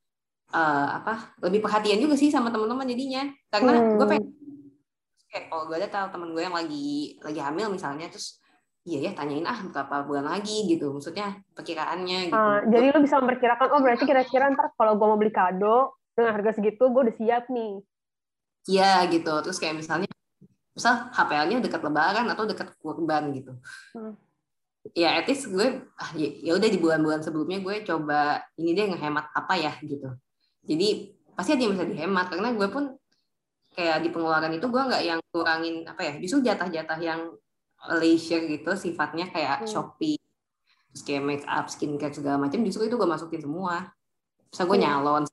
[0.51, 3.95] uh, apa lebih perhatian juga sih sama teman-teman jadinya karena hmm.
[4.01, 4.27] gue pengen
[5.29, 8.41] kayak kalau gue ada tahu teman gue yang lagi lagi hamil misalnya terus
[8.87, 10.67] iya ya tanyain ah berapa bulan lagi?
[10.69, 12.37] gitu maksudnya perkiraannya gitu.
[12.37, 16.35] Uh, jadi lu bisa memperkirakan oh berarti kira-kira ntar kalau gue mau beli kado dengan
[16.35, 17.73] harga segitu gue udah siap nih.
[18.69, 19.33] Iya gitu.
[19.43, 20.09] Terus kayak misalnya
[20.75, 23.53] misal HPL-nya dekat lebaran atau dekat kurban gitu.
[23.95, 24.15] Hmm.
[24.95, 29.27] ya etis gue ah ya, ya udah di bulan-bulan sebelumnya gue coba ini dia ngehemat
[29.35, 30.07] apa ya gitu.
[30.63, 32.95] Jadi pasti ada yang bisa dihemat karena gue pun
[33.75, 37.21] kayak di pengeluaran itu gue nggak yang kurangin apa ya justru jatah-jatah yang
[37.87, 39.69] leisure gitu sifatnya kayak hmm.
[39.71, 40.19] Shopee
[40.89, 43.93] terus kayak make up skincare segala macam justru itu gue masukin semua
[44.49, 44.83] bisa gue hmm.
[44.83, 45.23] nyalon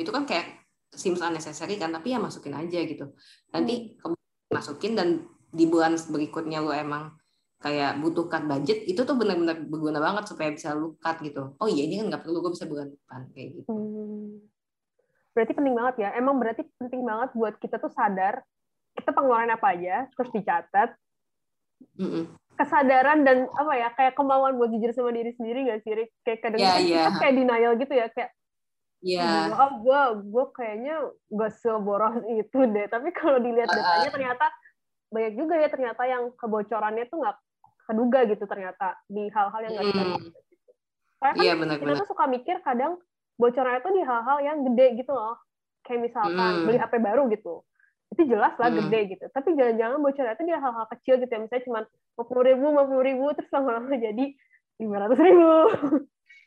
[0.00, 3.12] itu kan kayak seems unnecessary kan tapi ya masukin aja gitu
[3.52, 4.16] nanti hmm.
[4.50, 5.08] masukin dan
[5.54, 7.14] di bulan berikutnya lo emang
[7.62, 11.68] kayak butuh cut budget itu tuh benar-benar berguna banget supaya bisa lu cut gitu oh
[11.70, 14.42] iya ini kan nggak perlu gue bisa bulan depan kayak gitu hmm.
[15.32, 18.42] berarti penting banget ya emang berarti penting banget buat kita tuh sadar
[18.94, 20.90] kita pengeluaran apa aja terus dicatat
[22.54, 26.62] Kesadaran dan apa ya kayak kemauan buat jujur sama diri sendiri gak sih kayak kadang
[26.62, 27.10] yeah, yeah.
[27.18, 28.30] kayak denial gitu ya kayak
[29.04, 29.52] Iya.
[29.52, 29.60] Yeah.
[29.60, 30.00] Oh, gue
[30.32, 30.96] gue kayaknya
[31.28, 32.88] gak seboros itu deh.
[32.88, 34.46] Tapi kalau dilihat uh, datanya ternyata
[35.12, 37.36] banyak juga ya ternyata yang kebocorannya tuh nggak
[37.84, 39.92] keduga gitu ternyata di hal-hal yang nggak mm.
[39.92, 40.40] gitu.
[41.20, 42.00] Karena kan yeah, bener, kita bener.
[42.00, 42.96] tuh suka mikir kadang
[43.36, 45.36] bocorannya tuh di hal-hal yang gede gitu loh.
[45.84, 46.64] Kayak misalkan mm.
[46.64, 47.60] beli HP baru gitu
[48.14, 48.78] itu jelas lah hmm.
[48.86, 52.42] gede gitu tapi jangan-jangan bocornya itu dia hal-hal kecil gitu ya misalnya cuma lima puluh
[52.46, 54.24] ribu lima puluh ribu terus lama-lama jadi
[54.78, 55.50] lima ratus ribu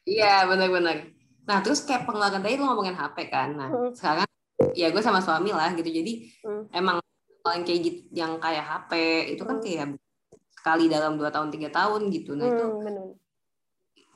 [0.07, 0.97] iya benar-benar
[1.43, 3.91] nah terus kayak pengeluaran tadi lo ngomongin HP kan nah hmm.
[3.91, 4.27] sekarang
[4.73, 6.13] ya gue sama suami lah gitu jadi
[6.47, 6.63] hmm.
[6.73, 6.97] emang
[7.47, 8.91] yang kayak gitu yang kayak HP
[9.35, 9.63] itu kan hmm.
[9.63, 9.87] kayak
[10.51, 13.05] sekali dalam dua tahun tiga tahun gitu nah itu hmm, bener.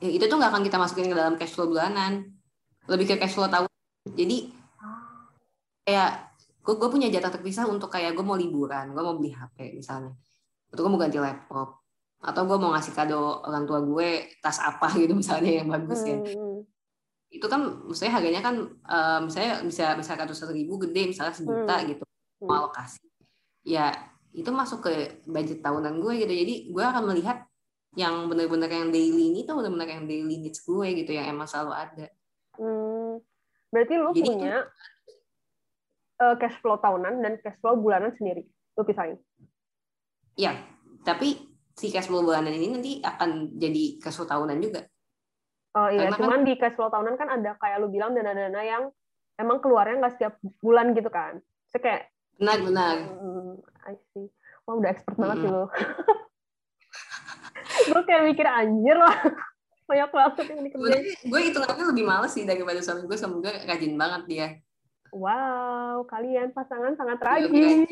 [0.02, 2.34] Ya, itu tuh nggak akan kita masukin ke dalam cash flow bulanan
[2.90, 3.70] lebih ke cash flow tahun
[4.12, 4.50] jadi
[4.82, 5.30] ah.
[5.86, 6.12] kayak
[6.62, 10.14] gue gue punya jatah terpisah untuk kayak gue mau liburan gue mau beli HP misalnya
[10.70, 11.82] atau gue mau ganti laptop
[12.22, 16.62] atau gue mau ngasih kado orang tua gue tas apa gitu misalnya yang bagus hmm.
[17.34, 18.54] itu kan misalnya harganya kan
[18.86, 21.86] uh, misalnya bisa bisa kado satu ribu gede misalnya sejuta hmm.
[21.90, 22.46] gitu hmm.
[22.46, 23.02] mau alokasi
[23.66, 23.90] ya
[24.32, 27.44] itu masuk ke budget tahunan gue gitu jadi gue akan melihat
[27.92, 31.72] yang benar-benar yang daily ini tuh benar-benar yang daily needs gue gitu yang emang selalu
[31.76, 32.06] ada.
[32.56, 33.20] Hmm,
[33.68, 34.56] berarti lu jadi, punya
[36.22, 38.46] uh, cash flow tahunan dan cash flow bulanan sendiri.
[38.78, 39.18] Lu pisahin.
[40.38, 40.56] Iya,
[41.02, 41.36] tapi
[41.74, 44.86] si cash flow bulanan ini nanti akan jadi cash flow tahunan juga.
[45.72, 48.60] Oh iya, Karena cuman kan, di cash flow tahunan kan ada kayak lu bilang dana-dana
[48.62, 48.92] yang
[49.40, 51.42] emang keluarnya nggak setiap bulan gitu kan.
[51.72, 52.94] So kayak benar benar.
[53.08, 53.56] Hmm,
[53.88, 54.28] I see.
[54.68, 55.44] Wah udah expert banget hmm.
[55.44, 55.64] sih lu.
[57.92, 59.16] gue kayak mikir anjir lah.
[59.88, 61.04] Banyak banget yang dikerjain.
[61.26, 63.16] Gue itu lebih males sih daripada suami gue.
[63.16, 64.48] Suami gue rajin banget dia
[65.12, 67.84] Wow, kalian pasangan sangat rajin.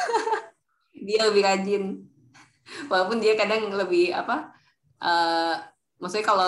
[1.06, 1.84] Dia lebih rajin.
[2.88, 4.52] Walaupun dia kadang lebih apa?
[5.00, 5.56] Uh,
[5.98, 6.46] maksudnya kalau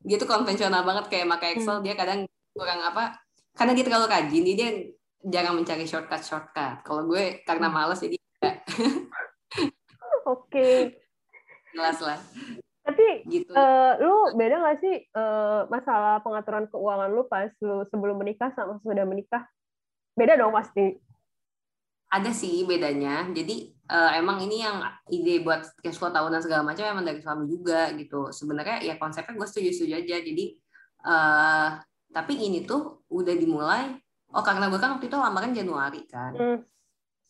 [0.00, 1.84] dia tuh konvensional banget kayak pakai Excel, hmm.
[1.84, 3.18] dia kadang kurang apa?
[3.52, 4.68] Karena dia terlalu rajin, dia
[5.20, 6.80] jarang mencari shortcut shortcut.
[6.86, 7.76] Kalau gue karena hmm.
[7.76, 9.04] males jadi Oke.
[10.24, 10.76] Okay.
[11.76, 12.18] Jelas lah.
[12.90, 13.54] Tapi gitu.
[13.54, 18.82] uh, lu beda gak sih uh, masalah pengaturan keuangan lu pas lu sebelum menikah sama
[18.82, 19.46] sudah menikah?
[20.18, 20.98] Beda dong pasti.
[22.10, 23.30] Ada sih bedanya.
[23.30, 24.82] Jadi uh, emang ini yang
[25.14, 28.34] ide buat cash flow tahunan segala macam emang dari suami juga gitu.
[28.34, 30.16] Sebenarnya ya konsepnya gue setuju-setuju aja.
[30.18, 30.44] Jadi
[31.06, 31.78] uh,
[32.10, 33.94] tapi ini tuh udah dimulai.
[34.34, 36.34] Oh karena gue kan waktu itu lamaran Januari kan.
[36.34, 36.58] Hmm.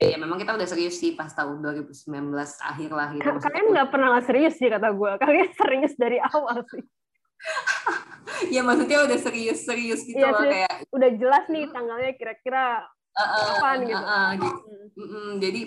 [0.00, 2.08] Ya memang kita udah serius sih pas tahun 2019
[2.40, 3.28] akhir lah gitu.
[3.36, 5.12] Kalian nggak pernah nggak serius sih kata gue.
[5.20, 6.84] Kalian serius dari awal sih.
[8.54, 10.52] ya maksudnya udah serius-serius gitu ya, loh serius.
[10.56, 10.72] kayak.
[10.92, 14.00] Udah jelas nih tanggalnya kira-kira uh, uh, kapan gitu.
[14.00, 14.60] Uh, uh, gitu.
[14.64, 14.88] Hmm.
[15.00, 15.62] Mm jadi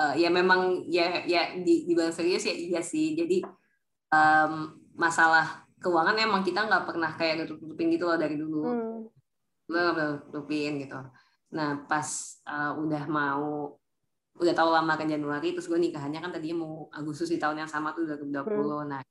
[0.00, 3.12] uh, ya memang ya ya di, di serius ya iya sih.
[3.12, 3.44] Jadi
[4.08, 8.60] um, masalah keuangan emang kita nggak pernah kayak tutup-tutupin gitu loh dari dulu.
[8.64, 8.98] Hmm.
[9.68, 10.96] Nggak pernah tutupin gitu
[11.54, 12.06] Nah, pas
[12.50, 13.78] uh, udah mau
[14.34, 17.70] udah tahu lama kan Januari terus gue nikahnya kan tadinya mau Agustus di tahun yang
[17.70, 18.34] sama tuh 2020.
[18.34, 18.90] Hmm.
[18.90, 19.02] Nah,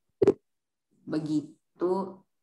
[1.08, 1.92] begitu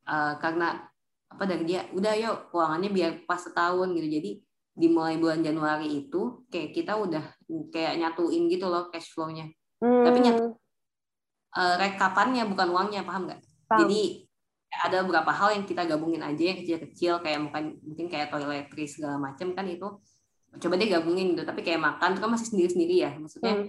[0.09, 0.89] uh, karena
[1.31, 4.09] apa dari dia udah yuk keuangannya biar pas setahun gitu.
[4.09, 4.31] Jadi
[4.73, 7.25] dimulai bulan Januari itu kayak kita udah
[7.69, 9.53] kayak nyatuin gitu loh cash flow-nya.
[9.85, 10.05] Hmm.
[10.09, 10.45] Tapi nyatu
[11.57, 13.41] uh, rekapannya bukan uangnya, paham nggak?
[13.71, 14.30] Jadi
[14.71, 19.19] ada beberapa hal yang kita gabungin aja yang kecil-kecil kayak mungkin mungkin kayak toiletries segala
[19.19, 19.99] macam kan itu
[20.59, 23.69] coba deh gabungin gitu tapi kayak makan itu kan masih sendiri-sendiri ya maksudnya hmm.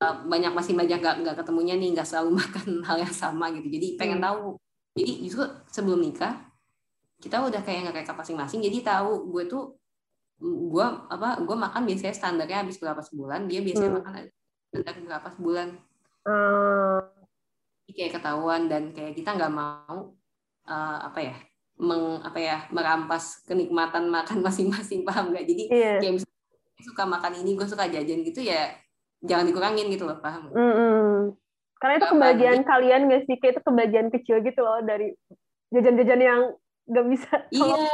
[0.00, 3.68] uh, banyak masih banyak gak, gak ketemunya nih nggak selalu makan hal yang sama gitu
[3.68, 4.26] jadi pengen hmm.
[4.28, 4.40] tahu
[4.96, 6.36] jadi justru sebelum nikah
[7.22, 9.64] kita udah kayak nggak kayak masing-masing jadi tahu gue tuh
[10.42, 13.98] gue apa gue makan biasanya standarnya habis berapa sebulan dia biasanya hmm.
[14.02, 14.12] makan
[14.72, 15.68] standar berapa sebulan
[16.26, 17.00] hmm.
[17.94, 20.12] kayak ketahuan dan kayak kita nggak mau
[20.66, 21.36] uh, apa ya
[21.82, 25.46] meng apa ya merampas kenikmatan makan masing-masing paham nggak?
[25.46, 25.98] Jadi yeah.
[25.98, 26.40] kayak misalnya
[26.82, 28.74] suka makan ini gue suka jajan gitu ya
[29.22, 31.14] jangan dikurangin gitu loh paham mm -hmm.
[31.78, 32.70] karena itu kebahagiaan gitu.
[32.74, 33.36] kalian nggak sih?
[33.38, 35.14] Kayak itu kebahagiaan kecil gitu loh dari
[35.70, 36.40] jajan-jajan yang
[36.90, 37.86] nggak bisa iya.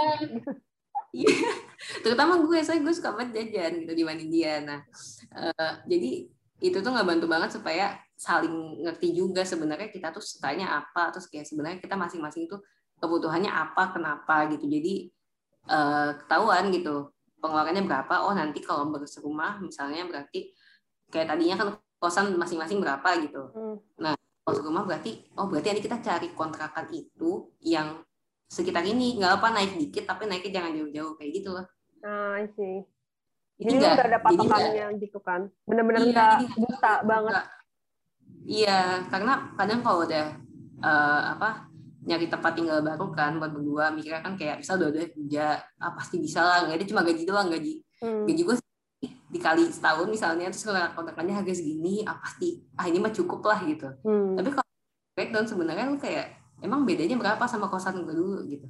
[1.13, 1.53] iya.
[2.01, 4.65] Terutama gue saya gue suka banget jajan gitu dibanding dia.
[4.65, 4.81] Nah
[5.37, 10.83] uh, jadi itu tuh nggak bantu banget supaya saling ngerti juga sebenarnya kita tuh sukanya
[10.83, 11.15] apa.
[11.15, 12.59] Terus kayak sebenarnya kita masing-masing tuh
[12.99, 14.67] kebutuhannya apa kenapa gitu.
[14.67, 15.07] Jadi
[15.71, 18.15] uh, ketahuan gitu pengeluarannya berapa.
[18.27, 20.51] Oh nanti kalau berserumah misalnya berarti
[21.15, 21.69] kayak tadinya kan
[22.03, 23.43] kosan masing-masing berapa gitu.
[23.55, 23.77] Hmm.
[23.99, 28.03] nah kalau serumah berarti oh berarti nanti kita cari kontrakan itu yang
[28.51, 29.15] sekitar ini.
[29.15, 31.67] Nggak apa naik dikit tapi naiknya jangan jauh-jauh kayak gitu loh.
[32.03, 32.98] Ah sih
[33.59, 35.51] jadi nggak ada patokannya gitu kan?
[35.67, 37.35] Benar-benar iya, nggak buta banget.
[38.49, 40.27] Iya, karena kadang kalau udah
[40.79, 41.67] uh, apa
[42.07, 45.93] nyari tempat tinggal baru kan buat berdua mikirnya kan kayak bisa udah udah kerja ah,
[45.99, 46.71] pasti bisa lah.
[46.71, 47.75] Nggak ada cuma gaji doang gaji.
[47.99, 48.31] Hmm.
[48.31, 48.57] gaji gue
[49.29, 53.59] dikali setahun misalnya terus kalau kontrakannya harga segini ah pasti ah ini mah cukup lah
[53.67, 53.91] gitu.
[54.07, 54.39] Hmm.
[54.39, 54.71] tapi kalau
[55.19, 58.67] breakdown sebenarnya lu kayak emang bedanya berapa sama kosan gue dulu gitu.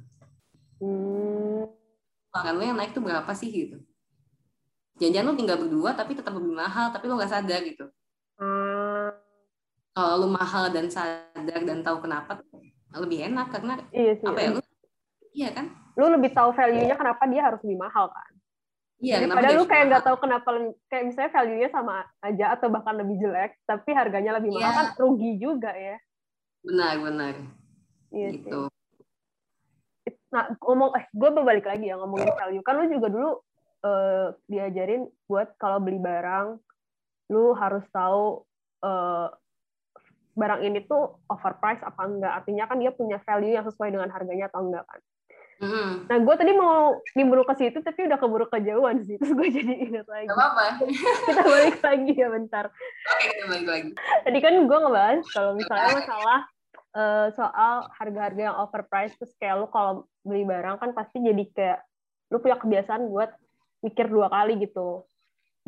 [0.81, 1.69] Hmm.
[2.57, 3.77] lu yang naik tuh berapa sih gitu
[4.99, 7.87] jangan-jangan lu tinggal berdua tapi tetap lebih mahal tapi lu nggak sadar gitu.
[9.95, 12.43] Kalau lu mahal dan sadar dan tahu kenapa
[12.93, 14.61] lebih enak karena iya sih, apa ya lu
[15.31, 15.65] iya kan?
[15.95, 18.31] Lu lebih tahu value-nya kenapa dia harus lebih mahal kan?
[18.99, 20.49] Iya padahal lu kayak nggak tahu kenapa
[20.91, 24.79] kayak misalnya value-nya sama aja atau bahkan lebih jelek tapi harganya lebih mahal iya.
[24.83, 25.95] kan rugi juga ya.
[26.67, 27.33] Benar benar.
[28.11, 28.67] Iya gitu.
[28.67, 28.77] sih.
[30.29, 32.63] nah ngomong eh gue berbalik lagi ya ngomongin value.
[32.67, 33.31] Kan lu juga dulu
[33.83, 36.59] uh, diajarin buat kalau beli barang
[37.29, 38.41] lu harus tahu
[38.81, 39.29] uh,
[40.33, 42.33] barang ini tuh overpriced apa enggak.
[42.43, 44.99] Artinya kan dia punya value yang sesuai dengan harganya atau enggak kan.
[45.59, 46.07] Mm.
[46.07, 49.19] Nah, gue tadi mau diburu ke situ, tapi udah keburu kejauhan sih.
[49.19, 50.31] Terus gue jadi ingat lagi.
[50.31, 50.87] Gak apa-apa.
[51.27, 52.65] kita balik lagi ya bentar.
[53.11, 53.89] Oke, kita balik lagi.
[54.23, 56.39] Tadi kan gue ngebahas kalau misalnya masalah
[56.95, 61.79] uh, soal harga-harga yang overpriced, terus kayak lu kalau beli barang kan pasti jadi kayak
[62.31, 63.35] lu punya kebiasaan buat
[63.79, 65.07] mikir dua kali gitu.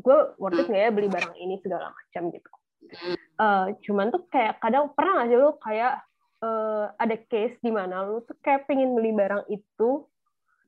[0.02, 2.52] Gue worth it nggak ya beli barang ini segala macam gitu.
[3.39, 5.93] Uh, cuman tuh kayak kadang pernah nggak sih lu kayak
[6.43, 9.89] uh, ada case di mana lu tuh kayak pengen beli barang itu,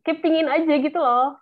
[0.06, 1.36] kayak pingin aja gitu loh.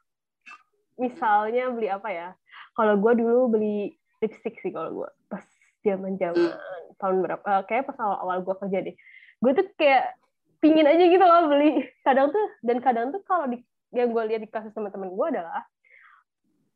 [0.98, 2.30] Misalnya beli apa ya?
[2.74, 5.44] Kalau gue dulu beli lipstick sih kalau gue pas
[5.84, 6.56] zaman zaman
[6.98, 7.44] tahun berapa?
[7.44, 8.96] Uh, kayak pas awal awal gue kerja deh.
[9.42, 10.16] Gue tuh kayak
[10.64, 11.84] pingin aja gitu loh beli.
[12.08, 13.60] Kadang tuh dan kadang tuh kalau di
[13.92, 15.68] yang gue lihat di kasus teman-teman gue adalah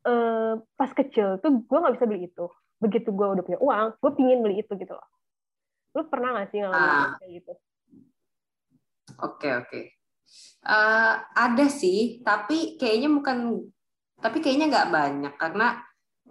[0.06, 2.46] uh, pas kecil tuh gue nggak bisa beli itu
[2.78, 5.08] begitu gue udah punya uang gue pingin beli itu gitu loh
[5.96, 7.16] lu pernah gak sih ngalamin ah.
[7.16, 9.84] kayak gitu oke okay, oke okay.
[10.68, 13.64] uh, eh, ada sih tapi kayaknya bukan
[14.20, 15.80] tapi kayaknya nggak banyak karena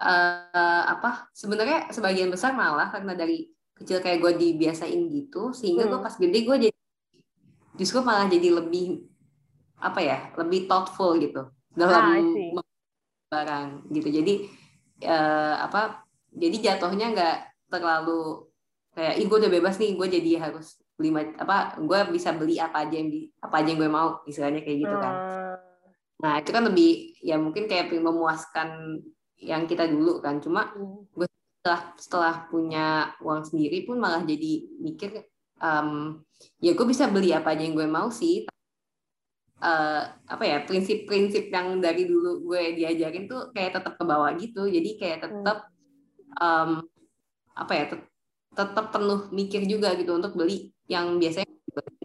[0.02, 5.92] uh, apa sebenarnya sebagian besar malah karena dari kecil kayak gue dibiasain gitu sehingga hmm.
[5.92, 6.80] gue pas gede gue jadi
[7.76, 9.06] justru malah jadi lebih
[9.82, 12.64] apa ya lebih thoughtful gitu dalam ah,
[13.30, 14.34] barang gitu jadi
[15.10, 17.38] uh, apa jadi jatuhnya nggak
[17.72, 18.48] terlalu
[18.96, 22.88] kayak ih gue udah bebas nih gue jadi harus beli apa gue bisa beli apa
[22.88, 25.56] aja yang di, apa aja yang gue mau istilahnya kayak gitu kan hmm.
[26.24, 29.00] nah itu kan lebih ya mungkin kayak memuaskan
[29.36, 31.04] yang kita dulu kan cuma Hmm.
[31.12, 31.28] gue
[31.60, 35.26] setelah setelah punya uang sendiri pun malah jadi mikir
[35.60, 36.22] um,
[36.64, 38.48] ya gue bisa beli apa aja yang gue mau sih
[39.66, 44.70] Eh, apa ya prinsip-prinsip yang dari dulu gue diajarin tuh kayak tetap ke bawah gitu.
[44.70, 45.66] Jadi kayak tetap
[46.38, 46.86] um,
[47.58, 48.12] apa ya tet-
[48.54, 51.50] tetap penuh mikir juga gitu untuk beli yang biasanya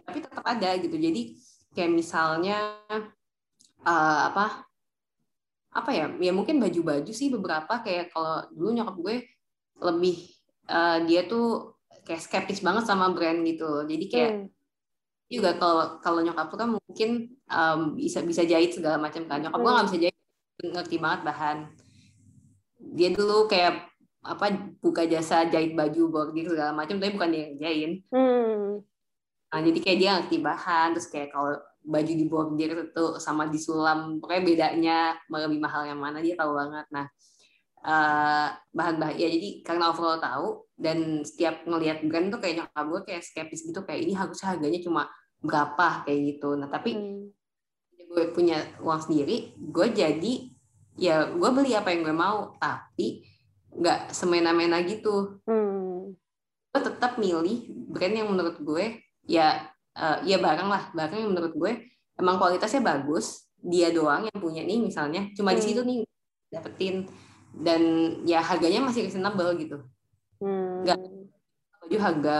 [0.09, 0.97] tapi tetap ada gitu.
[0.97, 1.37] Jadi
[1.77, 2.81] kayak misalnya
[3.85, 4.65] eh, apa
[5.71, 7.77] apa ya ya mungkin baju-baju sih beberapa.
[7.85, 9.15] Kayak kalau dulu nyokap gue
[9.85, 10.17] lebih
[10.65, 11.77] eh, dia tuh
[12.09, 13.85] kayak skeptis banget sama brand gitu.
[13.85, 14.49] Jadi kayak Hmm.
[15.31, 17.09] Juga kalau kalau nyokap tuh kan mungkin
[17.47, 19.75] um, bisa bisa jahit segala macam kan nyokap gue Hmm.
[19.79, 20.17] nggak bisa jahit
[20.61, 21.57] ngerti banget bahan
[22.77, 23.87] dia dulu kayak
[24.21, 24.45] apa
[24.83, 28.83] buka jasa jahit baju bordir segala macam tapi bukan dia yang jahin Hmm.
[29.49, 34.19] nah, jadi kayak dia ngerti bahan terus kayak kalau baju di bordir itu sama disulam
[34.21, 34.97] pokoknya bedanya
[35.31, 37.07] lebih mahal yang mana dia tahu banget nah
[37.81, 43.01] eh, bahan-bahan ya jadi karena overall tahu dan setiap ngelihat brand tuh kayak nyokap gue
[43.09, 45.09] kayak skeptis gitu kayak ini harusnya harganya cuma
[45.41, 47.27] berapa kayak gitu nah tapi Hmm.
[48.11, 50.33] gue punya uang sendiri gue jadi
[50.95, 53.23] ya gue beli apa yang gue mau tapi
[53.71, 56.11] nggak semena-mena gitu Hmm.
[56.67, 61.53] gue tetap milih brand yang menurut gue ya eh, ya barang lah barang yang menurut
[61.53, 61.71] gue
[62.15, 65.67] emang kualitasnya bagus dia doang yang punya nih misalnya cuma di Hmm.
[65.67, 65.99] situ nih
[66.49, 66.95] dapetin
[67.53, 67.81] dan
[68.23, 69.77] ya harganya masih reasonable gitu
[70.37, 70.83] Hmm.
[70.83, 70.99] Nggak.
[71.81, 72.37] baju harga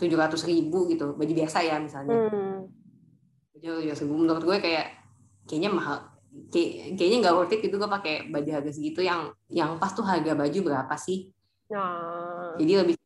[0.00, 2.64] tujuh ratus ribu gitu baju biasa ya misalnya Hmm.
[3.52, 4.86] baju ya ribu menurut gue kayak
[5.44, 5.98] kayaknya mahal
[6.48, 10.02] kayak, kayaknya nggak worth it gitu gue pakai baju harga segitu yang yang pas tuh
[10.02, 11.28] harga baju berapa sih
[11.70, 12.56] Nah.
[12.56, 12.96] jadi lebih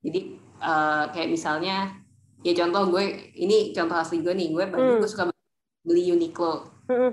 [0.00, 0.20] jadi
[0.56, 1.92] eh, kayak misalnya
[2.40, 5.00] ya contoh gue ini contoh asli gue nih gue baju Hmm.
[5.02, 5.24] gue suka
[5.82, 7.12] beli Uniqlo Hmm.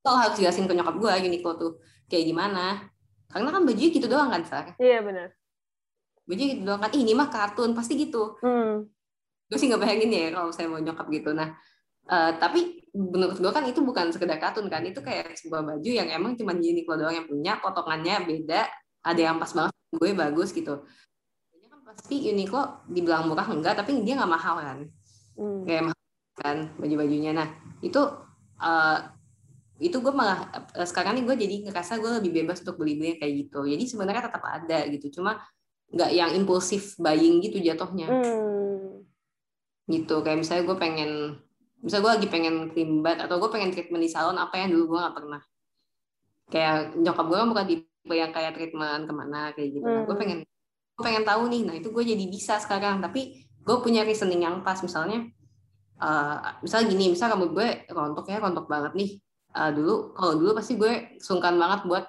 [0.00, 1.72] Lo harus jelasin ke nyokap gue Uniqlo tuh
[2.08, 2.88] kayak gimana
[3.28, 5.28] karena kan bajunya gitu doang kan Sar Iya benar.
[6.28, 7.72] Gitu doang kan ini mah kartun.
[7.72, 8.36] Pasti gitu.
[8.44, 8.86] Hmm.
[9.50, 11.34] gue sih nggak bayangin ya kalau saya mau nyokap gitu.
[11.34, 11.50] Nah
[12.06, 14.82] eh, tapi menurut gue kan itu bukan sekedar kartun kan.
[14.86, 18.70] Itu kayak sebuah baju yang emang cuma Uniqlo doang yang punya potongannya beda
[19.02, 20.86] ada yang pas banget gue bagus gitu.
[21.66, 24.78] Kan pasti Uniqlo dibilang murah enggak tapi dia nggak mahal kan.
[25.40, 25.64] Hmm.
[25.64, 26.00] kayak mahal
[26.38, 27.34] kan baju-bajunya.
[27.34, 27.48] Nah
[27.82, 28.00] itu
[28.62, 28.98] eh,
[29.80, 33.48] itu gue malah eh, sekarang nih gue jadi ngerasa gue lebih bebas untuk beli-beli kayak
[33.48, 33.64] gitu.
[33.64, 35.20] Jadi sebenarnya tetap ada gitu.
[35.20, 35.40] Cuma
[35.90, 38.06] nggak yang impulsif buying gitu jatuhnya.
[38.06, 39.02] Hmm.
[39.90, 41.10] gitu kayak misalnya gue pengen
[41.82, 44.94] misalnya gue lagi pengen cream bath atau gue pengen treatment di salon apa yang dulu
[44.94, 45.42] gue nggak pernah.
[46.46, 49.82] Kayak nyokap gue kan bukan tipe yang kayak treatment ke mana kayak gitu.
[49.82, 50.22] Nah gue Hmm.
[50.22, 50.38] pengen
[50.94, 53.02] gue pengen tahu nih nah itu gue jadi bisa sekarang.
[53.02, 53.20] Tapi
[53.66, 55.26] gue punya reasoning yang pas misalnya
[55.98, 59.10] eh, misalnya gini misal rambut gue rontok ya rontok banget nih.
[59.50, 62.04] Eh, dulu kalau dulu pasti gue sungkan banget buat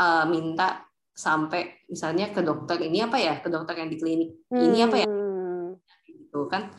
[0.00, 3.38] eh, minta sampai misalnya ke dokter ini apa ya?
[3.38, 4.30] Ke dokter yang di klinik.
[4.50, 5.06] Ini apa ya?
[5.06, 5.78] Hmm.
[6.04, 6.74] gitu kan.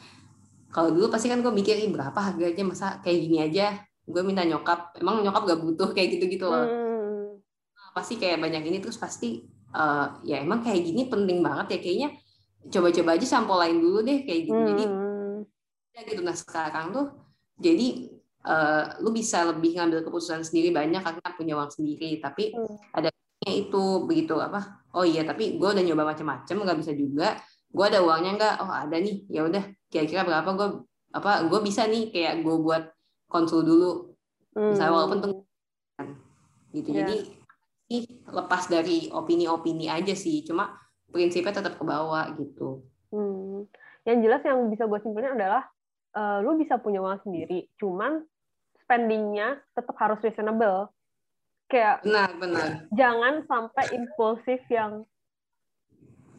[0.69, 2.67] Kalau dulu pasti kan gue mikir "Ih, berapa harganya?
[2.67, 3.80] Masa kayak gini aja?
[4.04, 5.00] Gue minta nyokap.
[5.00, 5.89] Emang nyokap gak butuh?
[5.95, 6.67] Kayak gitu gitu loh.
[6.67, 6.84] Hmm.
[7.95, 11.80] pasti kayak banyak ini terus pasti eh, ya emang kayak gini penting banget ya.
[11.80, 12.10] Kayaknya
[12.67, 14.60] coba-coba aja sampolain dulu deh kayak gitu.
[14.67, 15.48] Jadi Hmm.
[15.95, 17.08] ya gitu nah sekarang tuh
[17.56, 18.12] jadi
[18.45, 22.19] eh, lu bisa lebih ngambil keputusan sendiri banyak karena punya uang sendiri.
[22.19, 22.76] Tapi Hmm.
[22.91, 23.10] ada
[23.53, 27.38] itu begitu apa oh iya tapi gue udah nyoba macam-macam nggak bisa juga
[27.69, 30.67] gue ada uangnya nggak oh ada nih ya udah kira-kira berapa gue
[31.13, 32.84] apa gue bisa nih kayak gue buat
[33.29, 33.89] konsul dulu
[34.55, 35.41] misalnya walaupun tunggu
[36.75, 36.97] gitu Iya.
[37.03, 37.17] jadi
[38.34, 40.73] lepas dari opini-opini aja sih cuma
[41.13, 42.84] prinsipnya tetap ke bawah gitu
[43.15, 43.63] Hmm.
[44.03, 45.63] Yang jelas yang bisa gue simpulin adalah
[46.15, 48.23] eh, lu bisa punya uang sendiri, cuman
[48.84, 50.91] spendingnya tetap harus reasonable.
[51.65, 55.01] Kayak benar benar jangan sampai impulsif yang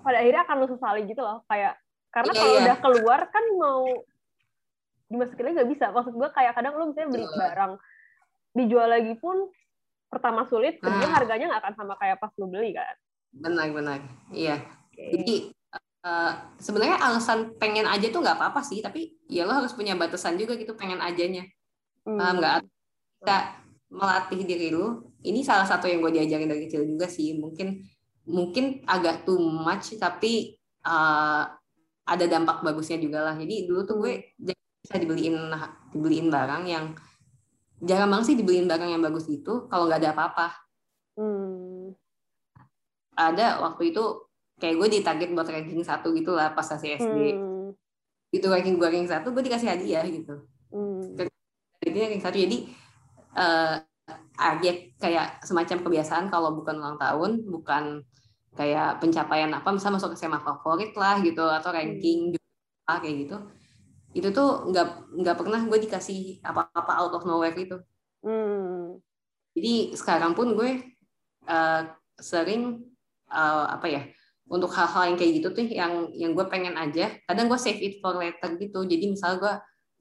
[0.00, 1.42] pada akhirnya akan lu sesali gitu loh.
[1.46, 1.74] Kayak
[2.14, 2.62] karena Iya, kalau iya.
[2.62, 3.82] udah keluar kan mau
[5.06, 5.84] dimasukin lagi nggak bisa.
[5.90, 7.72] Maksud gue kayak kadang lu misalnya beli barang
[8.55, 9.51] dijual lagi pun
[10.07, 11.14] pertama sulit, kedua Ah.
[11.18, 12.94] harganya nggak akan sama kayak pas lu beli kan.
[13.36, 14.01] benar benar
[14.32, 14.57] iya
[14.88, 15.12] Oke.
[15.12, 15.34] Jadi
[16.01, 20.38] eh, sebenarnya alasan pengen aja tuh nggak apa-apa sih, tapi ya lo harus punya batasan
[20.38, 21.44] juga gitu pengen ajanya.
[22.07, 22.16] Hmm.
[22.16, 22.64] Nggak?
[23.18, 23.36] Bisa
[23.91, 25.03] melatih diri lu.
[25.22, 27.34] Ini salah satu yang gue diajarin dari kecil juga sih.
[27.39, 27.82] Mungkin
[28.26, 31.45] mungkin agak too much, tapi eh,
[32.07, 33.34] ada dampak bagusnya juga lah.
[33.34, 34.12] Jadi dulu tuh gue
[34.87, 35.51] bisa dibeliin
[35.91, 36.95] dibeliin barang yang
[37.82, 40.49] jarang banget sih dibeliin barang yang bagus itu kalau nggak ada apa-apa.
[41.18, 41.93] Hmm.
[43.16, 44.05] Ada waktu itu
[44.62, 47.18] kayak gue ditarget buat ranking satu gitu lah pas masih SD.
[47.34, 47.74] Hmm.
[48.30, 50.47] Itu ranking gue ranking satu, gue dikasih hadiah gitu.
[50.70, 51.18] Hmm.
[51.82, 52.37] Jadi ranking satu.
[52.39, 52.86] Jadi
[53.37, 53.76] eh,
[54.37, 54.70] ada
[55.01, 58.05] kayak semacam kebiasaan kalau bukan ulang tahun, bukan
[58.57, 63.01] kayak pencapaian apa, misalnya masuk ke SMA favorit lah gitu atau ranking hmm.
[63.01, 63.37] kayak gitu.
[64.16, 67.76] Itu tuh nggak nggak pernah gue dikasih apa-apa out of nowhere itu.
[68.24, 68.97] Hmm.
[69.57, 70.84] Jadi sekarang pun gue
[71.49, 71.82] uh,
[72.16, 72.80] sering
[73.32, 74.03] uh, apa ya
[74.47, 77.12] untuk hal-hal yang kayak gitu tuh yang yang gue pengen aja.
[77.26, 78.84] Kadang gue save it for later gitu.
[78.87, 79.55] Jadi misalnya gue,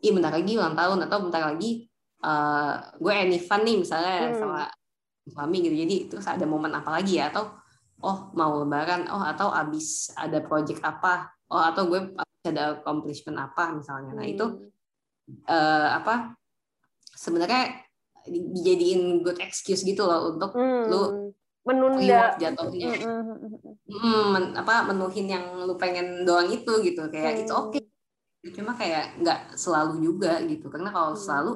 [0.05, 1.89] ih bentar lagi ulang tahun atau bentar lagi
[2.25, 4.37] uh, gue any fun nih misalnya hmm.
[4.41, 4.61] sama
[5.25, 7.53] suami gitu jadi terus ada momen apa lagi ya atau
[8.01, 12.13] oh mau lebaran oh atau abis ada project apa oh atau gue
[12.45, 14.45] ada accomplishment apa misalnya nah itu
[15.49, 16.37] uh, apa
[17.15, 17.85] sebenarnya
[18.29, 20.83] dijadiin good excuse gitu loh untuk hmm.
[20.89, 21.01] lu
[21.65, 23.33] menunda jatuhnya hmm,
[23.89, 27.43] hmm, men, apa menuhin yang lu pengen doang itu gitu kayak hmm.
[27.45, 28.51] itu oke okay.
[28.53, 31.21] cuma kayak nggak selalu juga gitu karena kalau hmm.
[31.21, 31.53] selalu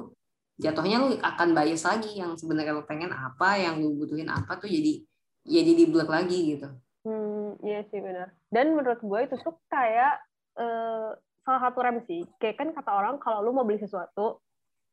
[0.60, 4.68] jatuhnya lu akan bias lagi yang sebenarnya lu pengen apa yang lu butuhin apa tuh
[4.68, 5.00] jadi
[5.48, 6.68] ya jadi blok lagi gitu.
[7.00, 8.28] Hmm iya sih benar.
[8.52, 10.20] Dan menurut gue itu tuh kayak
[10.60, 14.44] uh, salah satu rem sih kayak kan kata orang kalau lu mau beli sesuatu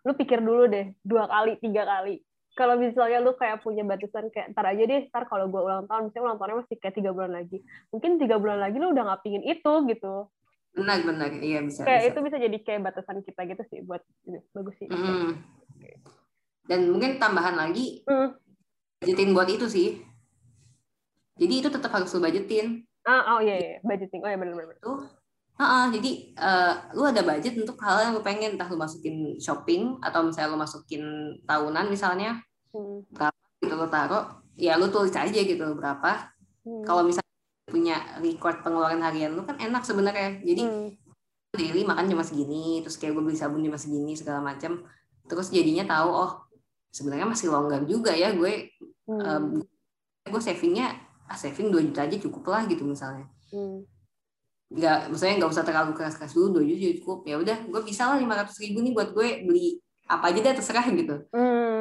[0.07, 2.23] lu pikir dulu deh dua kali tiga kali.
[2.57, 6.09] Kalau misalnya lu kayak punya batasan kayak ntar aja deh ntar kalau gue ulang tahun
[6.09, 7.59] misalnya ulang tahunnya masih kayak tiga bulan lagi.
[7.91, 10.31] Mungkin tiga bulan lagi lu udah nggak pingin itu gitu.
[10.71, 11.29] Benar benar.
[11.37, 12.09] Iya bisa kayak bisa.
[12.15, 14.87] itu bisa jadi kayak batasan kita gitu sih buat ini bagus sih.
[14.87, 15.56] Mm
[16.67, 18.29] dan mungkin tambahan lagi hmm.
[19.01, 20.03] budgeting buat itu sih.
[21.39, 22.83] Jadi itu tetap harus lu budgetin.
[23.07, 24.19] Ah oh iya iya budgeting.
[24.21, 25.07] Oh iya benar-benar tuh
[25.57, 28.59] uh, uh, jadi uh, lu ada budget untuk hal yang lu pengen.
[28.59, 31.03] Entah lu masukin shopping atau misalnya lu masukin
[31.47, 32.43] tahunan misalnya.
[32.75, 32.99] Hmm.
[33.15, 34.25] berapa gitu lu taruh
[34.59, 36.35] ya lu tulis aja gitu berapa.
[36.67, 36.83] Hmm.
[36.83, 37.31] kalau misalnya
[37.63, 40.43] punya record pengeluaran harian lu kan enak sebenarnya.
[40.43, 40.89] Jadi hmm.
[41.55, 44.83] daily makan cuma segini terus kayak gue beli sabun cuma segini segala macam
[45.27, 46.31] terus jadinya tahu oh
[46.91, 48.73] sebenarnya masih longgar juga ya gue
[49.05, 49.21] hmm.
[49.21, 49.45] um,
[50.27, 50.97] gue savingnya
[51.27, 53.83] ah, saving 2 juta aja cukup lah gitu misalnya hmm.
[54.73, 58.17] nggak maksudnya nggak usah terlalu keras-keras dulu 2 juta cukup ya udah gue bisa lah
[58.17, 59.67] 500 ribu nih buat gue beli
[60.07, 61.77] apa aja deh terserah gitu hmm.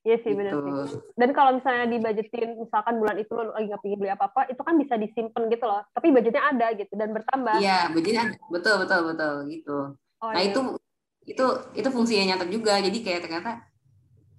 [0.00, 0.64] Iya sih gitu.
[0.64, 0.96] benar sih.
[1.12, 4.74] Dan kalau misalnya dibudgetin, misalkan bulan itu lo lagi nggak pengen beli apa-apa, itu kan
[4.80, 5.84] bisa disimpan gitu loh.
[5.92, 7.60] Tapi budgetnya ada gitu dan bertambah.
[7.60, 8.36] Iya, budgetnya ada.
[8.48, 9.78] Betul, betul, betul gitu.
[10.24, 10.48] Oh, nah iya.
[10.48, 10.60] itu
[11.24, 11.46] itu
[11.76, 12.80] itu fungsinya nyata juga.
[12.80, 13.60] Jadi kayak ternyata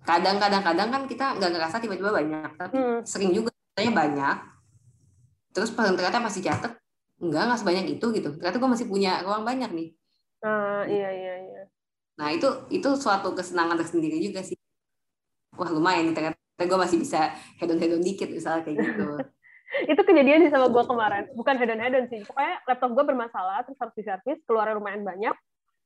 [0.01, 2.99] kadang-kadang kadang kan kita nggak ngerasa tiba-tiba banyak tapi hmm.
[3.05, 4.37] sering juga katanya banyak.
[5.51, 6.73] Terus ternyata masih catet
[7.21, 8.29] enggak nggak sebanyak itu gitu.
[8.39, 9.89] Ternyata gue masih punya ruang banyak nih.
[10.41, 11.63] Uh, iya iya iya.
[12.17, 14.57] Nah itu itu suatu kesenangan tersendiri juga sih.
[15.53, 19.05] Wah lumayan nih ternyata gue masih bisa hedon hedon dikit misalnya kayak gitu.
[19.71, 21.31] Itu kejadian sih sama gue kemarin.
[21.31, 25.31] Bukan hedon hedon sih pokoknya laptop gue bermasalah terus harus diservis keluar lumayan banyak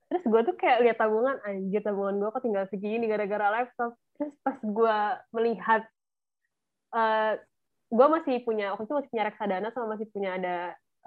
[0.06, 4.34] terus gue tuh kayak lihat tabungan anjir tabungan gue kok tinggal segini gara-gara laptop terus
[4.46, 4.98] pas gue
[5.34, 5.82] melihat
[6.94, 7.34] uh, eh,
[7.90, 10.58] gue masih punya waktu itu masih punya reksadana sama masih punya ada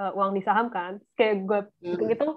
[0.02, 2.10] uh, uang di saham kan kayak gue hmm.
[2.10, 2.28] gitu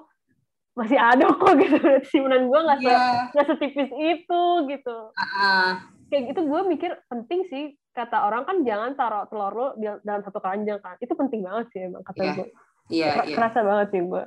[0.78, 1.78] masih ada kok gitu
[2.14, 3.28] simpanan gue nggak yeah.
[3.34, 5.72] nggak setipis itu gitu uh.
[6.14, 9.68] kayak gitu gue mikir penting sih kata orang kan jangan taruh telur lo
[10.05, 12.36] dalam satu keranjang kan itu penting banget sih emang kata yeah.
[12.38, 12.47] gue
[12.88, 13.36] yeah, yeah.
[13.36, 14.24] kerasa banget sih gue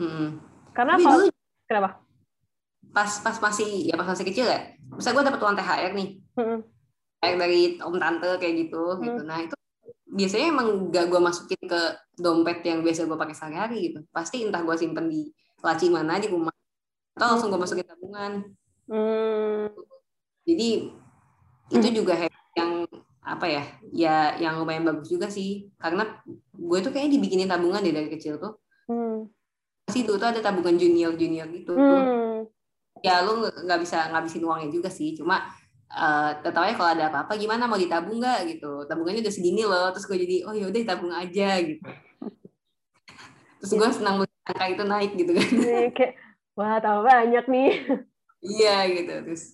[0.00, 1.28] hmm karena Tapi kalau, dulu,
[1.64, 1.90] kenapa?
[2.92, 4.76] Pas pas masih ya pas masih kecil ya.
[4.92, 6.08] Bisa gue dapet uang THR nih.
[6.36, 6.60] Hmm.
[7.24, 9.00] THR dari om tante kayak gitu hmm.
[9.08, 9.20] gitu.
[9.24, 9.56] Nah, itu
[10.12, 11.80] biasanya emang gak gue masukin ke
[12.20, 14.04] dompet yang biasa gue pakai sehari-hari gitu.
[14.12, 15.32] Pasti entah gue simpen di
[15.64, 16.52] laci mana di rumah
[17.16, 18.32] atau langsung gue masukin tabungan.
[18.92, 19.72] Hmm.
[20.44, 20.92] Jadi
[21.72, 22.14] itu juga
[22.54, 22.86] yang
[23.26, 26.06] apa ya ya yang lumayan bagus juga sih karena
[26.54, 28.54] gue tuh kayaknya dibikinin tabungan deh dari kecil tuh
[28.86, 29.35] hmm
[29.96, 32.44] sih dulu tuh ada tabungan junior junior gitu hmm.
[33.00, 35.48] ya lu nggak bisa ngabisin uangnya juga sih cuma
[35.92, 38.40] uh, tetapnya kalau ada apa-apa gimana mau ditabung nggak?
[38.56, 38.84] gitu.
[38.86, 41.82] Tabungannya udah segini loh terus gue jadi oh yaudah tabung aja gitu.
[43.62, 45.48] Terus gue senang angka itu naik gitu kan.
[45.58, 46.12] Iya, kayak
[46.54, 47.70] wah tambah banyak nih.
[48.46, 49.44] Iya gitu terus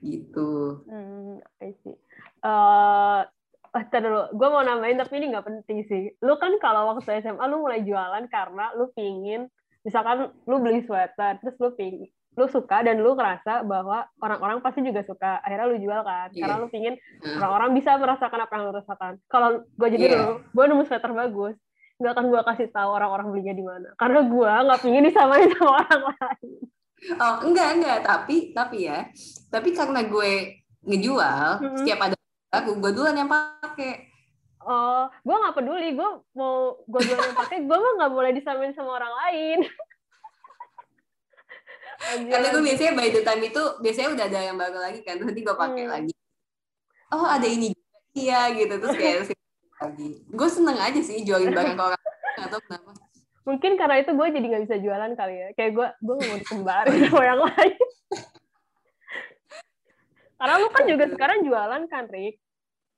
[0.00, 0.80] gitu.
[0.88, 1.98] Hmm, I see.
[2.40, 3.26] Uh,
[3.68, 6.02] Oh, dulu, gue mau nambahin tapi ini nggak penting sih.
[6.24, 9.52] Lu kan kalau waktu SMA lu mulai jualan karena lu pingin,
[9.84, 12.08] misalkan lu beli sweater, terus lu pingin,
[12.38, 15.44] lu suka dan lu ngerasa bahwa orang-orang pasti juga suka.
[15.44, 16.48] Akhirnya lu jual kan, yeah.
[16.48, 16.94] karena lu pingin
[17.36, 19.12] orang-orang bisa merasakan apa yang lu rasakan.
[19.28, 20.14] Kalau gue jadi yeah.
[20.16, 21.56] dulu, gue nemu sweater bagus,
[22.00, 25.82] nggak akan gue kasih tahu orang-orang belinya di mana, karena gue nggak pingin disamain sama
[25.84, 26.58] orang lain.
[27.14, 29.06] Oh enggak enggak, tapi tapi ya,
[29.54, 31.78] tapi karena gue ngejual, mm -hmm.
[31.78, 32.16] setiap ada
[32.48, 34.08] aku gue duluan yang pakai
[34.64, 35.88] oh gue nggak peduli.
[35.96, 39.58] Gue mau gue duluan yang pakai gue mah nggak boleh disamain sama orang lain.
[42.30, 45.18] Karena gue biasanya by the time itu biasanya udah ada yang baru lagi kan.
[45.18, 45.92] Nanti gue pakai hmm.
[45.92, 46.14] lagi.
[47.12, 47.72] Oh ada ini
[48.12, 48.76] iya gitu.
[48.76, 49.16] Terus kayak
[49.82, 50.08] lagi.
[50.28, 52.02] Gue seneng aja sih jualin barang ke orang.
[52.38, 52.92] Atau kenapa.
[53.48, 55.48] Mungkin karena itu gue jadi nggak bisa jualan kali ya.
[55.56, 57.76] Kayak gue gue nggak mau dikembarin sama yang lain
[60.38, 62.38] karena lu kan juga sekarang jualan kan Rick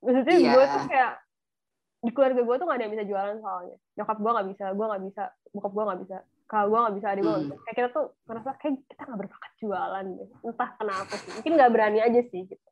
[0.05, 0.53] maksudnya yeah.
[0.55, 1.13] gue tuh kayak
[2.01, 4.87] di keluarga gue tuh gak ada yang bisa jualan soalnya nyokap gue nggak bisa gue
[4.89, 5.23] nggak bisa
[5.53, 6.17] bokap gue nggak bisa
[6.49, 7.51] kalau gue nggak bisa adik gue hmm.
[7.61, 11.71] kayak kita tuh ngerasa kayak kita nggak berbakat jualan deh entah kenapa sih mungkin nggak
[11.77, 12.69] berani aja sih gitu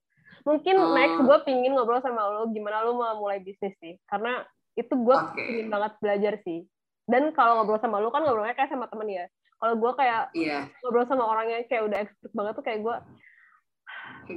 [0.49, 0.93] mungkin hmm.
[0.97, 4.49] next gue pingin ngobrol sama lo gimana lo mau mulai bisnis sih karena
[4.81, 5.45] itu gue okay.
[5.45, 6.65] pingin banget belajar sih
[7.05, 9.27] dan kalau ngobrol sama lo kan ngobrolnya kayak sama temen ya
[9.59, 10.65] kalau gue kayak yeah.
[10.81, 12.97] ngobrol sama orang yang kayak udah expert banget tuh kayak gue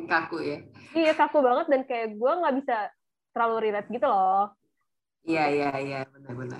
[0.07, 0.57] kaku ya
[0.95, 2.77] iya kaku banget dan kayak gue nggak bisa
[3.35, 4.51] terlalu relate gitu loh
[5.27, 6.59] iya iya iya benar-benar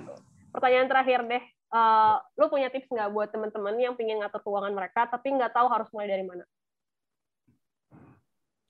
[0.52, 5.08] pertanyaan terakhir deh uh, lu punya tips nggak buat teman-teman yang pengen ngatur keuangan mereka
[5.08, 6.44] tapi nggak tahu harus mulai dari mana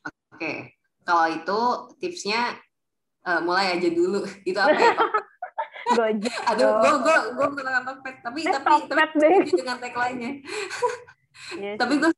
[0.07, 0.79] oke okay.
[1.03, 1.61] kalau itu
[1.99, 2.57] tipsnya
[3.27, 4.95] uh, mulai aja dulu itu apa ya
[5.91, 6.35] Gojek.
[6.55, 10.33] Aduh, gue gue gue pernah Tokped, tapi eh, tapi tapi dengan tagline-nya.
[11.59, 11.77] yes.
[11.79, 12.11] tapi gue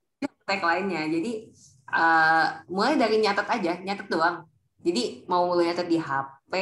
[0.44, 1.02] tagline-nya.
[1.08, 1.32] Jadi
[1.94, 4.42] uh, mulai dari nyatet aja, nyatet doang.
[4.84, 6.52] Jadi mau mulai nyatet di HP,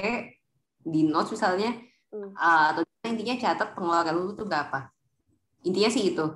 [0.84, 1.74] di notes misalnya,
[2.12, 2.36] hmm.
[2.36, 4.92] uh, atau intinya catat pengeluaran lu tuh berapa.
[5.66, 6.26] Intinya sih itu.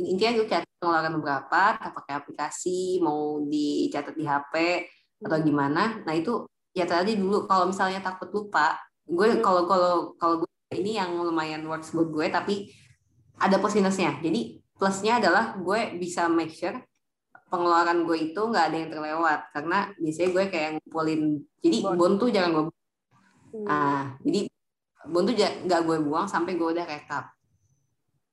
[0.00, 4.54] Intinya lu catat pengeluaran berapa, pakai aplikasi, mau dicatat di HP
[5.22, 5.46] atau hmm.
[5.46, 6.02] gimana.
[6.02, 7.46] Nah itu ya tadi dulu.
[7.46, 9.44] Kalau misalnya takut lupa, gue hmm.
[9.44, 12.54] kalau kalau kalau gue ini yang lumayan works buat gue, tapi
[13.38, 14.18] ada plus minusnya.
[14.18, 16.74] Jadi plusnya adalah gue bisa make sure
[17.54, 19.40] pengeluaran gue itu nggak ada yang terlewat.
[19.54, 21.22] Karena biasanya gue kayak ngumpulin
[21.62, 22.64] jadi bon, bon tuh jangan gue
[23.54, 23.66] hmm.
[23.70, 24.40] ah jadi
[25.06, 27.30] bon tuh nggak gue buang sampai gue udah rekap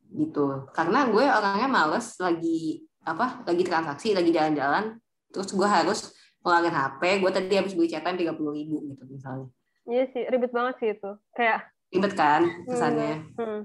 [0.10, 0.66] gitu.
[0.74, 4.98] Karena gue orangnya males lagi apa lagi transaksi lagi jalan-jalan.
[5.30, 6.00] Terus gue harus
[6.42, 9.48] ngeluarin HP gue tadi habis beli cetan tiga puluh ribu gitu misalnya.
[9.86, 11.12] Iya sih ribet banget sih itu.
[11.38, 13.14] Kayak ribet kan kesannya.
[13.38, 13.46] hmm.
[13.46, 13.62] Hmm.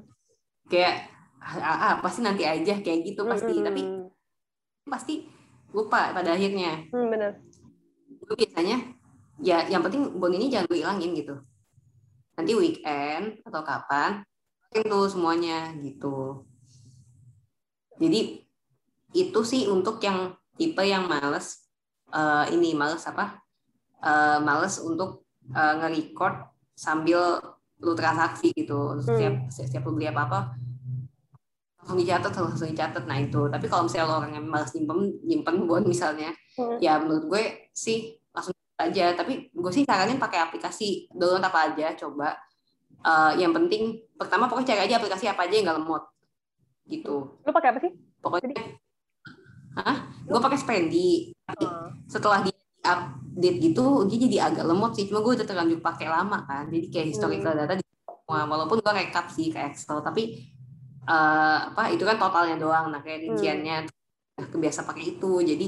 [0.67, 1.09] kayak
[1.41, 3.55] ah, ah, pasti nanti aja kayak gitu pasti.
[3.57, 3.65] Hmm.
[3.65, 3.83] tapi
[4.87, 5.15] pasti
[5.77, 6.89] lupa pada akhirnya.
[6.89, 7.37] Hmm, benar.
[8.25, 8.81] Gue biasanya
[9.37, 11.37] ya yang penting bon ini jangan gue hilangin gitu.
[12.41, 14.25] Nanti weekend atau kapan
[14.73, 16.49] itu semuanya gitu.
[18.01, 18.41] Jadi
[19.13, 21.69] itu sih untuk yang tipe yang males
[22.17, 23.45] uh, ini males apa?
[24.01, 27.41] Uh, males untuk uh, nge-record sambil
[27.85, 28.97] lu transaksi gitu.
[29.05, 29.53] Setiap hmm.
[29.53, 30.41] setiap lu beli apa apa
[31.87, 33.07] langsung dicatat langsung dicatat.
[33.07, 33.47] Nah itu.
[33.47, 36.83] Tapi kalau misalnya lo orang yang malas nyimpen nyimpen bon misalnya hmm.
[36.83, 38.51] ya menurut gue sih langsung
[38.83, 39.15] aja.
[39.15, 42.35] Tapi gue sih saranin pakai aplikasi download apa aja coba.
[43.07, 46.03] Uh, yang penting pertama pokoknya cari aja aplikasi apa aja yang gak lemot.
[46.91, 47.15] Gitu.
[47.47, 47.93] Lo pakai apa sih?
[48.19, 48.51] Pokoknya
[49.79, 50.11] Hah?
[50.27, 52.11] gue pakai Spendi hmm.
[52.11, 52.51] setelah di
[52.83, 55.07] update gitu dia jadi agak lemot sih.
[55.07, 56.67] Cuma gue udah terlanjur pakai lama kan.
[56.67, 57.63] Jadi kayak historical hmm.
[57.63, 57.87] data di
[58.27, 60.51] walaupun gue rekap sih ke Excel tapi
[61.07, 64.51] uh, apa itu kan totalnya doang nah kayak rinciannya hmm.
[64.53, 65.67] kebiasa pakai itu jadi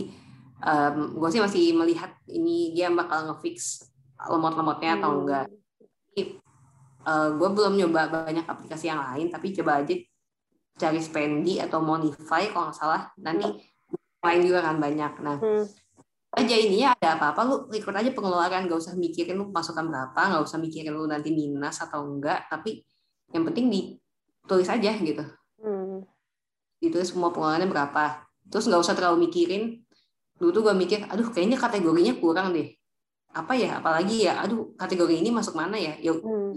[0.63, 3.87] um, gue sih masih melihat ini dia bakal ngefix
[4.19, 5.01] lemot-lemotnya hmm.
[5.01, 6.27] atau enggak uh,
[7.07, 9.95] eh, gue belum nyoba banyak aplikasi yang lain tapi coba aja
[10.79, 14.23] cari Spendi atau Monify kalau nggak salah nanti hmm.
[14.23, 15.65] lain juga kan banyak nah hmm.
[16.39, 20.45] aja ininya ada apa-apa lu record aja pengeluaran gak usah mikirin lu masukan berapa nggak
[20.45, 22.85] usah mikirin lu nanti minus atau enggak tapi
[23.33, 23.81] yang penting di
[24.49, 25.25] tulis aja gitu.
[25.59, 26.07] Hmm.
[26.79, 28.23] ditulis semua pengeluarannya berapa.
[28.49, 29.83] Terus nggak usah terlalu mikirin.
[30.39, 32.71] Dulu tuh gue mikir aduh kayaknya kategorinya kurang deh.
[33.35, 33.83] Apa ya?
[33.83, 35.99] Apalagi ya aduh kategori ini masuk mana ya?
[35.99, 36.55] Ya hmm.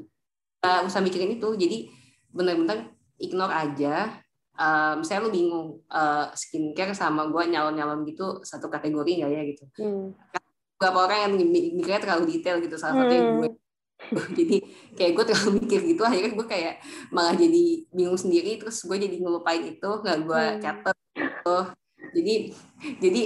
[0.61, 1.49] uh, usah mikirin itu.
[1.57, 1.89] Jadi
[2.29, 4.21] benar-benar ignore aja.
[4.53, 9.63] Uh, misalnya lu bingung uh, skincare sama gue nyalon-nyalon gitu satu kategori nggak ya gitu.
[9.81, 10.13] Hmm.
[10.77, 11.33] beberapa orang yang
[11.77, 13.37] mikirnya terlalu detail gitu salah satunya hmm.
[13.37, 13.49] gue
[14.37, 14.57] jadi
[14.97, 16.75] kayak gue terlalu mikir gitu akhirnya gue kayak
[17.13, 20.59] malah jadi bingung sendiri terus gue jadi ngelupain itu nggak gue hmm.
[20.59, 21.57] catat gitu.
[22.11, 22.35] Jadi
[22.99, 23.21] jadi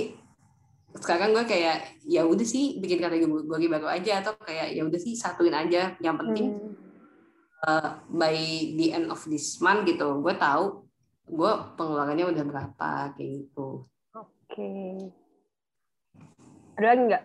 [0.95, 5.17] sekarang gue kayak ya udah sih bikin kategori baru aja atau kayak ya udah sih
[5.17, 5.97] satuin aja.
[5.99, 6.71] Yang penting hmm.
[7.65, 8.35] uh, by
[8.77, 10.85] the end of this month gitu gue tahu
[11.25, 13.89] gue pengeluarannya udah berapa kayak gitu.
[14.13, 14.53] Oke.
[14.53, 14.93] Okay.
[16.75, 17.23] ada lagi nggak?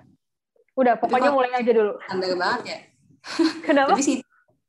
[0.78, 1.98] Udah pokoknya mulai aja dulu.
[2.06, 2.78] Standar banget ya
[3.66, 3.94] Kenapa?
[3.96, 4.18] tapi sih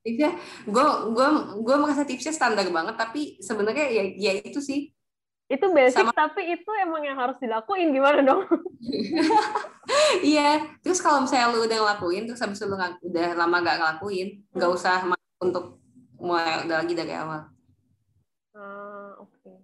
[0.01, 0.33] tipsnya
[0.65, 1.27] gue gue
[1.61, 4.89] gue merasa tipsnya standar banget tapi sebenarnya ya ya itu sih
[5.51, 6.15] itu basic Sama...
[6.15, 8.47] tapi itu emang yang harus dilakuin gimana dong
[10.31, 14.69] iya terus kalau misalnya lu udah ngelakuin terus habis lu udah lama gak ngelakuin nggak
[14.71, 14.79] hmm.
[14.79, 14.97] usah
[15.43, 15.83] untuk
[16.17, 17.51] mulai udah lagi dari awal
[18.55, 19.57] ah oke okay.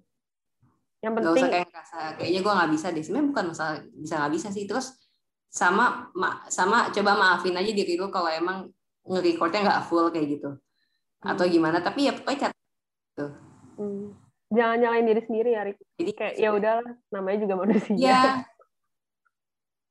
[1.01, 3.03] yang Gak penting usah kayak ngerasa kayaknya gue nggak bisa deh.
[3.05, 4.65] Sebenarnya bukan masalah bisa nggak bisa sih.
[4.65, 4.87] Terus
[5.45, 8.65] sama ma- sama coba maafin aja diri lu kalau emang
[9.07, 10.49] nge-recordnya nggak full kayak gitu.
[11.23, 11.53] Atau Hmm.
[11.53, 11.77] gimana.
[11.79, 12.53] Tapi ya pokoknya cat.
[13.77, 14.13] hmm,
[14.53, 15.77] jangan nyalain diri sendiri ya Rik.
[15.97, 18.21] Jadi kayak ya udahlah namanya juga manusia Iya.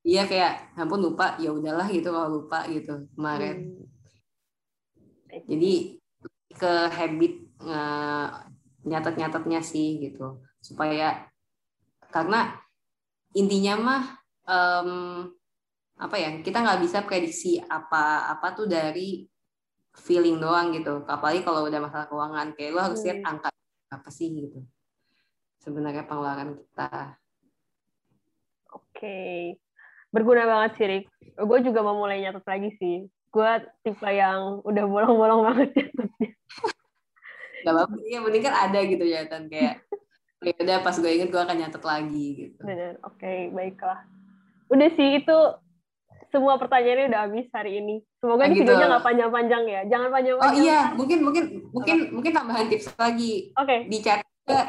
[0.06, 3.74] Iya kayak "Ya ampun lupa ya udahlah gitu kalau lupa gitu kemarin.
[3.74, 5.42] Hmm.
[5.50, 5.98] Jadi
[6.54, 8.34] ke habit nge-
[8.86, 11.26] nyatet-nyatetnya sih gitu supaya
[12.14, 12.54] karena
[13.34, 14.02] intinya mah
[14.46, 14.90] em,
[15.96, 19.24] apa ya kita nggak bisa prediksi apa apa tuh dari
[19.96, 23.30] feeling doang gitu apalagi kalau udah masalah keuangan kayak lo harus lihat Hmm.
[23.32, 23.48] angka
[23.88, 24.60] apa sih gitu
[25.60, 27.16] sebenarnya pengeluaran kita
[28.76, 29.56] Oke,
[30.12, 31.04] berguna banget sih, Rik.
[31.36, 33.08] Gue juga mau mulai nyatet lagi sih.
[33.32, 36.30] Gue tipe yang udah bolong-bolong banget nyatetnya.
[37.64, 39.80] Gak apa-apa yang penting kan ada gitu kan kayak
[40.48, 42.60] ya udah pas gue inget gue akan nyatet lagi gitu.
[43.04, 44.04] Oke, baiklah.
[44.68, 45.38] Udah sih, itu
[46.30, 47.96] semua pertanyaannya udah habis hari ini.
[48.18, 48.62] Semoga Ah, ini gitu.
[48.66, 49.80] videonya nggak panjang-panjang ya.
[49.86, 50.62] Jangan Oh panjang-panjang.
[50.62, 54.60] iya, mungkin mungkin mungkin mungkin tambahan tips lagi Oke, dicatat juga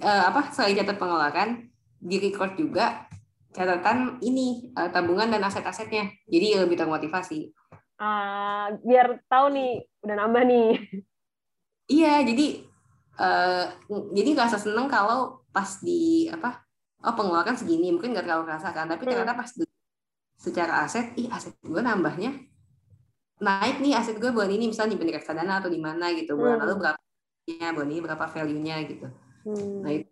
[0.00, 1.50] eh, apa selain catat pengeluaran
[1.98, 3.04] di record juga
[3.50, 6.08] catatan ini eh, tabungan dan aset-asetnya.
[6.26, 7.50] Jadi lebih termotivasi.
[7.98, 9.70] Ah, biar tahu nih,
[10.06, 10.68] udah nambah nih.
[11.88, 12.46] Iya, jadi
[13.18, 13.66] eh
[14.14, 16.62] jadi ngerasa seneng kalau pas di apa
[17.02, 19.10] oh pengeluaran segini mungkin nggak terlalu kerasa kan tapi Hmm.
[19.10, 19.66] ternyata pas di-
[20.38, 22.30] secara aset ih aset gue nambahnya
[23.42, 26.62] naik nih aset gue bulan ini misalnya di reksadana atau di mana gitu bulan Hmm.
[26.66, 26.98] lalu berapa
[27.74, 29.06] bulan ini berapa value-nya gitu
[29.42, 29.82] Hmm.
[29.82, 30.06] nah itu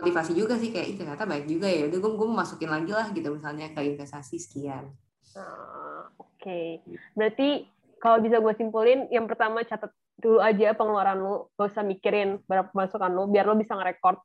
[0.00, 3.08] motivasi juga sih kayak ternyata baik juga ya udah gue gue mau masukin lagi lah
[3.14, 4.92] gitu misalnya ke investasi sekian
[5.32, 6.84] Ah, Oke,
[7.16, 7.64] berarti
[7.96, 9.88] kalau bisa gue simpulin, yang pertama catat
[10.20, 14.20] dulu aja pengeluaran lu, gak usah mikirin berapa pemasukan lu, biar lu bisa ngerekord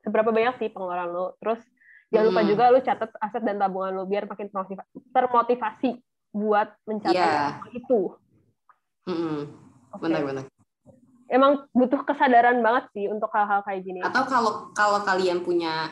[0.00, 1.34] seberapa banyak sih pengeluaran lu.
[1.42, 1.60] Terus
[2.08, 2.50] jangan lupa Hmm.
[2.50, 5.90] juga lu catat aset dan tabungan lu, biar makin termotiva- termotivasi
[6.30, 8.00] buat mencapai hal itu.
[9.04, 9.38] Mm-mm.
[9.88, 10.02] Oke.
[10.02, 10.44] benar-benar
[11.26, 13.98] Emang butuh kesadaran banget sih untuk hal-hal kayak gini.
[13.98, 15.90] atau kalau kalau kalian punya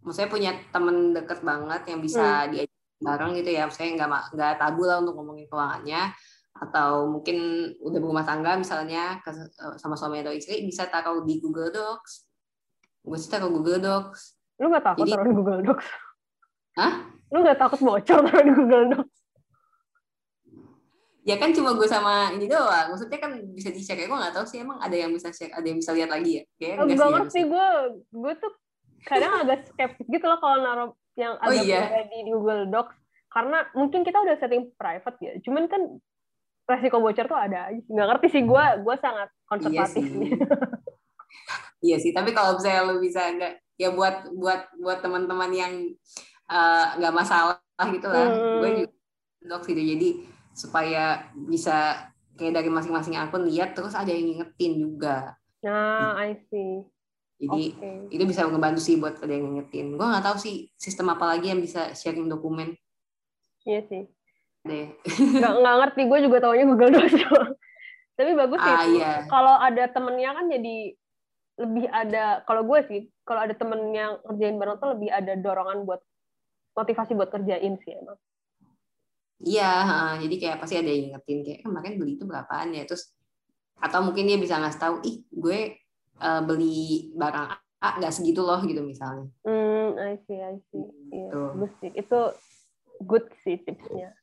[0.00, 4.82] maksudnya punya temen deket banget yang bisa diajak bareng gitu ya maksudnya nggak nggak tabu
[4.82, 6.02] lah untuk ngomongin keuangannya
[6.52, 7.36] atau mungkin
[7.78, 9.20] udah berumah tangga misalnya
[9.76, 12.12] sama suami atau istri bisa taruh di Google Docs
[13.02, 15.86] gue sih taruh Google Docs Lu gak takut Jadi- taruh di Google Docs?
[16.74, 16.92] Hah?
[17.28, 19.14] Lu gak takut bocor taruh di Google Docs?
[21.26, 22.94] ya kan cuma gue sama ini doang.
[22.94, 25.50] Maksudnya kan bisa di share ya gue nggak tahu sih emang ada yang bisa share
[25.50, 26.78] ada yang bisa lihat lagi ya?
[26.78, 27.66] Oh, enggak gak sih ngerti gue
[28.14, 28.52] gue tuh
[29.02, 31.82] kadang agak skeptis gitu loh kalau naruh yang Oh, agak iya?
[31.90, 32.94] pribadi di Google Docs.
[33.26, 35.32] Karena mungkin kita udah setting private ya.
[35.42, 35.82] Cuman kan
[36.66, 40.14] resiko bocor tuh ada aja nggak ngerti sih gue gue sangat iya konservatif sih.
[40.22, 40.30] nih
[41.86, 45.72] iya sih tapi kalau misalnya lu bisa enggak ya buat buat buat teman-teman yang
[46.48, 47.60] eh, nggak masalah
[47.92, 48.24] gitu lah.
[48.24, 48.60] Hmm.
[48.64, 48.92] gue juga
[49.46, 50.08] docs gitu jadi
[50.56, 55.36] supaya bisa kayak dari masing-masing akun lihat terus ada yang ngingetin juga.
[55.64, 56.84] Nah I see.
[57.36, 57.90] Jadi oke.
[58.16, 59.96] itu bisa ngebantu sih buat ada yang ngingetin.
[59.96, 62.72] Gue nggak tahu sih sistem apa lagi yang bisa sharing dokumen.
[63.68, 64.02] Iya sih.
[64.64, 64.96] Deh.
[65.40, 66.00] Nggak nggak ngerti.
[66.08, 67.16] Gue juga taunya Google Docs
[68.16, 69.12] tapi bagus sih ah iya.
[69.28, 70.96] Kalau ada temennya kan jadi
[71.56, 75.88] lebih ada kalau gue sih kalau ada temen yang ngerjain bareng tuh lebih ada dorongan
[75.88, 76.00] buat
[76.76, 78.18] motivasi buat kerjain sih emang
[79.36, 79.72] Iya,
[80.16, 83.12] jadi kayak pasti ada yang ngingetin kayak kemarin beli itu berapaan ya, terus
[83.76, 85.76] atau mungkin dia bisa ngasih tahu, ih gue
[86.16, 89.28] eh, beli barang A nggak segitu loh gitu misalnya.
[89.44, 90.88] Hmm, I see, I see.
[91.12, 91.40] Iya, Gitu.
[91.52, 91.90] bagus sih.
[91.92, 92.20] Itu
[93.04, 94.16] good sih tipsnya.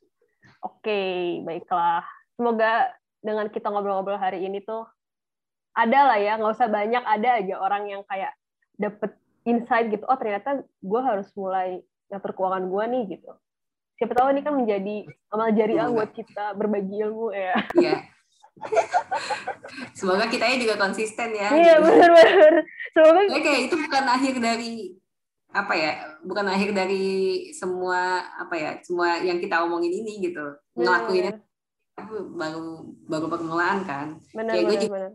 [0.66, 2.02] Oke, baiklah.
[2.34, 2.90] Semoga
[3.22, 4.82] dengan kita ngobrol-ngobrol hari ini tuh
[5.74, 8.32] ada lah ya, nggak usah banyak, ada aja orang yang kayak
[8.78, 9.10] dapet
[9.44, 10.06] insight gitu.
[10.06, 13.30] Oh ternyata gue harus mulai ngatur keuangan gue nih gitu.
[13.94, 17.54] Siapa tahu ini kan menjadi amal jariah buat kita berbagi ilmu ya.
[17.78, 17.96] Iya.
[19.94, 21.50] Semoga kitanya juga konsisten ya.
[21.50, 21.86] Iya gitu.
[21.86, 22.54] benar-benar.
[22.94, 24.72] Semoga Soalnya kayak itu bukan akhir dari
[25.54, 25.92] apa ya,
[26.26, 27.06] bukan akhir dari
[27.54, 30.58] semua apa ya, semua yang kita omongin ini gitu.
[30.74, 31.38] Ngelakuinnya
[32.34, 34.18] baru baru permulaan kan.
[34.34, 35.12] benar kayak gue benar juga- benar.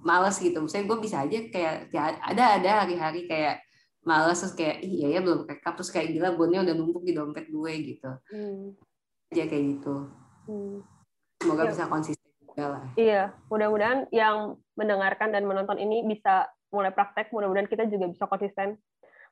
[0.00, 0.58] Males gitu.
[0.58, 3.60] Misalnya gue bisa aja kayak ya ada ada hari-hari kayak
[4.00, 7.12] males terus kayak "Ih, iya ya belum rekap terus kayak gila bonnya udah numpuk di
[7.12, 8.10] dompet gue gitu.
[8.32, 8.72] Hmm,
[9.30, 9.94] Aja kayak gitu.
[10.48, 10.80] hmm.
[11.40, 11.70] Semoga Iya.
[11.72, 12.84] bisa konsisten juga lah.
[12.96, 14.36] Iya, mudah-mudahan yang
[14.76, 18.76] mendengarkan dan menonton ini bisa mulai praktek, mudah-mudahan kita juga bisa konsisten.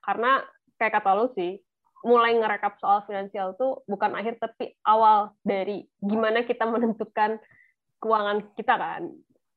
[0.01, 0.41] Karena
[0.77, 1.61] kayak kata lu sih,
[2.07, 7.37] mulai ngerekap soal finansial tuh bukan akhir tapi awal dari gimana kita menentukan
[7.99, 9.03] keuangan kita kan.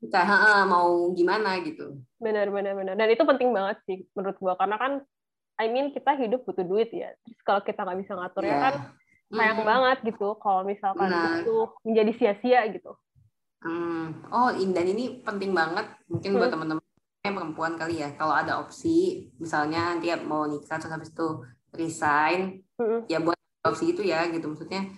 [0.01, 4.57] Kita ha, mau gimana gitu benar benar benar dan itu penting banget sih menurut gua
[4.57, 4.91] karena kan
[5.61, 8.51] I mean kita hidup butuh duit ya terus kalau kita nggak bisa ngatur yeah.
[8.51, 8.73] ya kan
[9.31, 9.69] sayang mm.
[9.69, 11.39] banget gitu kalau misalkan nah.
[11.39, 12.91] itu menjadi sia-sia gitu
[13.63, 14.27] hmm.
[14.27, 16.39] oh dan ini penting banget mungkin hmm.
[16.41, 16.83] buat teman-teman
[17.21, 21.27] yang perempuan kali ya kalau ada opsi misalnya nanti mau nikah terus habis itu
[21.71, 23.07] resign hmm.
[23.07, 24.89] ya buat opsi itu ya gitu maksudnya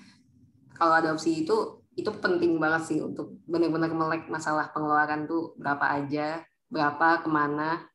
[0.74, 5.86] kalau ada opsi itu itu penting banget sih untuk benar-benar melek masalah pengeluaran tuh berapa
[5.86, 7.86] aja, berapa ke mana.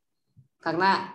[0.62, 1.14] Karena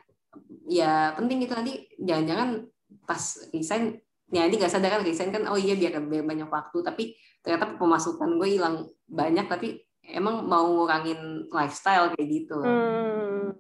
[0.68, 2.68] ya penting itu nanti jangan-jangan
[3.04, 4.00] pas resign,
[4.32, 7.04] ya nanti gak sadar kan resign kan, oh iya biar, biar banyak waktu, tapi
[7.44, 12.60] ternyata pemasukan gue hilang banyak, tapi emang mau ngurangin lifestyle kayak gitu.
[12.60, 13.56] Hmm.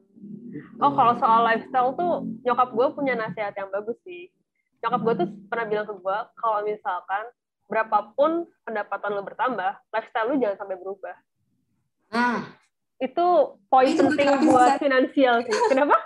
[0.83, 4.31] Oh kalau soal lifestyle tuh nyokap gue punya nasihat yang bagus sih.
[4.83, 7.23] Nyokap gue tuh pernah bilang ke gue kalau misalkan
[7.73, 11.15] berapapun pendapatan lo bertambah, lifestyle lo jangan sampai berubah.
[12.13, 12.45] Nah,
[13.01, 13.25] itu
[13.65, 15.53] poin itu penting buat finansial sih.
[15.73, 15.97] Kenapa?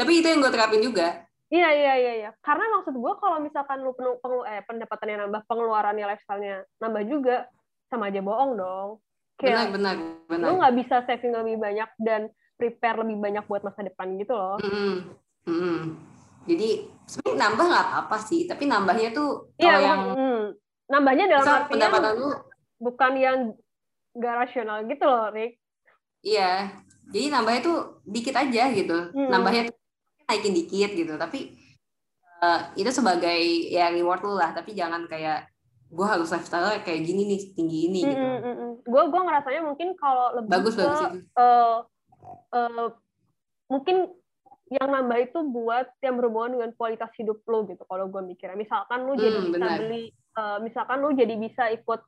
[0.00, 1.28] Tapi itu yang gue terapin juga.
[1.52, 2.30] Iya iya iya iya.
[2.40, 7.36] Karena maksud gue kalau misalkan lu penuh pengelu eh, pendapatannya nambah, pengeluarannya lifestyle-nya nambah juga,
[7.92, 8.90] sama aja bohong dong.
[9.36, 9.96] Kayak, benar benar
[10.32, 10.46] benar.
[10.48, 14.56] Lu nggak bisa saving lebih banyak dan prepare lebih banyak buat masa depan gitu loh.
[14.64, 14.94] Mm -hmm.
[15.44, 16.13] Mm -hmm
[16.44, 20.42] jadi sebenarnya nambah nggak apa-apa sih, tapi nambahnya tuh iya, yang hmm,
[20.88, 22.30] nambahnya dalam artian pendapatan lu
[22.80, 23.38] bukan yang
[24.14, 25.58] gak rasional gitu loh, Rick.
[26.24, 26.72] Iya,
[27.12, 29.28] jadi nambahnya tuh dikit aja gitu, hmm.
[29.28, 29.76] nambahnya tuh
[30.24, 31.52] naikin dikit gitu, tapi
[32.40, 35.48] uh, itu sebagai ya reward lu lah, tapi jangan kayak
[35.94, 38.26] gue harus lifestyle kayak gini nih tinggi ini hmm, gitu.
[38.88, 41.18] Gue gue ngerasanya mungkin kalau lebih bagus ke, bagus itu.
[41.38, 41.76] Uh,
[42.50, 42.86] uh,
[43.70, 43.96] mungkin
[44.72, 49.04] yang nambah itu buat yang berhubungan dengan kualitas hidup lo gitu kalau gue mikirnya misalkan
[49.04, 49.76] lo hmm, jadi bisa benar.
[49.76, 50.04] beli
[50.40, 52.00] uh, misalkan lo jadi bisa ikut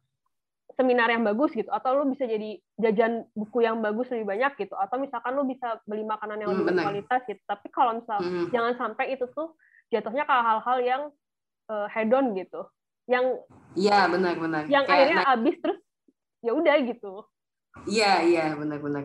[0.76, 4.76] seminar yang bagus gitu atau lo bisa jadi jajan buku yang bagus lebih banyak gitu
[4.76, 7.42] atau misalkan lo bisa beli makanan yang hmm, lebih berkualitas gitu.
[7.48, 8.52] Tapi kalau misal hmm.
[8.52, 9.56] jangan sampai itu tuh
[9.88, 11.02] jatuhnya ke hal-hal yang
[11.72, 12.68] uh, hedon gitu.
[13.08, 13.24] Yang
[13.72, 14.62] iya benar benar.
[14.68, 15.78] yang Kayak akhirnya habis terus
[16.44, 17.12] ya udah gitu.
[17.88, 19.04] Iya iya benar benar.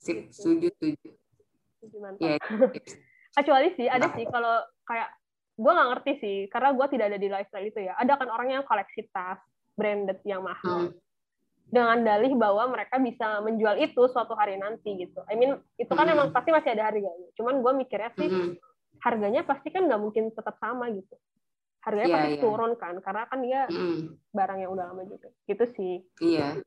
[0.00, 0.32] Sip gitu.
[0.32, 1.19] setuju setuju
[2.00, 2.20] mantap.
[2.20, 2.38] Yeah.
[3.36, 5.08] Kecuali sih ada sih kalau kayak
[5.60, 7.94] gue nggak ngerti sih karena gue tidak ada di lifestyle itu ya.
[7.96, 9.40] Ada kan orang yang koleksi tas
[9.78, 10.90] branded yang mahal.
[10.90, 10.96] Hmm.
[11.70, 15.22] Dengan dalih bahwa mereka bisa menjual itu suatu hari nanti gitu.
[15.30, 16.14] I mean itu kan hmm.
[16.18, 17.28] emang pasti masih ada harganya.
[17.38, 18.52] Cuman gue mikirnya sih hmm.
[19.00, 21.14] harganya pasti kan nggak mungkin tetap sama gitu.
[21.80, 22.44] Harganya yeah, pasti yeah.
[22.44, 24.18] turun kan karena kan dia hmm.
[24.34, 25.30] barang yang udah lama juga.
[25.46, 25.94] Gitu sih.
[26.18, 26.58] Iya.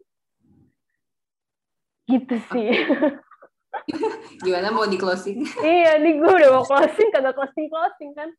[2.08, 2.70] Gitu sih.
[4.46, 5.44] Gimana mau di closing?
[5.66, 8.30] iya, nih gue udah mau closing, kagak closing closing kan.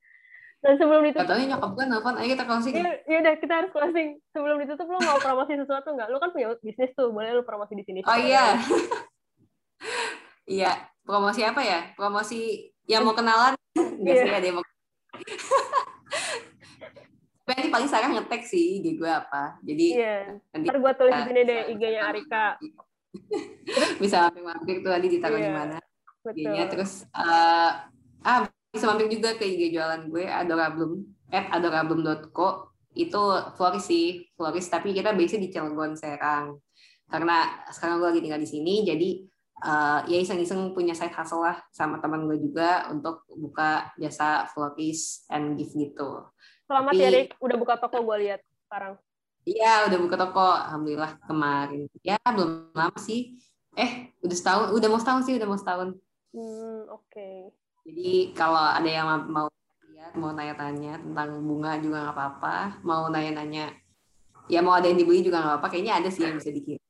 [0.64, 2.72] Dan sebelum ditutup, katanya nyokap gue nelfon, ayo kita closing.
[2.72, 4.08] Iya, ya udah kita harus closing.
[4.32, 6.08] Sebelum ditutup, lo mau promosi sesuatu nggak?
[6.08, 8.00] Lo kan punya bisnis tuh, boleh lo promosi di sini.
[8.08, 8.56] Oh iya.
[10.56, 10.72] iya,
[11.04, 11.92] promosi apa ya?
[11.92, 13.52] Promosi yang mau kenalan?
[13.76, 14.38] Enggak sih, iya.
[14.40, 14.64] ada yang mau
[17.44, 19.60] Tapi nanti paling sekarang ngetek sih IG gue apa.
[19.60, 20.32] Jadi iya.
[20.48, 22.56] nanti Ntar gue tulis di sini deh IG-nya Arika.
[24.02, 25.76] bisa mampir-mampir tuh tadi ditaruh yeah, di mana
[26.32, 27.84] ig terus uh,
[28.24, 33.22] ah bisa mampir juga ke IG jualan gue adorablum at adorablum.co itu
[33.58, 36.58] floris sih floris tapi kita biasanya di Cilegon Serang.
[37.10, 39.10] Karena sekarang gue lagi tinggal di sini jadi
[39.66, 45.26] uh, ya iseng-iseng punya side hustle lah sama teman gue juga untuk buka jasa floris
[45.30, 46.30] and gift gitu.
[46.64, 48.96] Selamat Tapi, ya Rick, udah buka toko gue lihat sekarang.
[49.44, 50.40] Iya, udah buka toko.
[50.40, 51.84] Alhamdulillah kemarin.
[52.00, 53.36] Ya, belum lama sih.
[53.76, 55.88] Eh, udah setahun, udah mau setahun sih, udah mau setahun.
[56.32, 57.04] Hmm, oke.
[57.12, 57.52] Okay.
[57.84, 59.52] Jadi kalau ada yang mau
[59.92, 62.56] lihat, mau tanya-tanya tentang bunga juga nggak apa-apa.
[62.80, 63.76] Mau nanya-nanya,
[64.48, 65.68] ya mau ada yang dibeli juga nggak apa-apa.
[65.68, 66.82] Kayaknya ada sih yang bisa dikirim.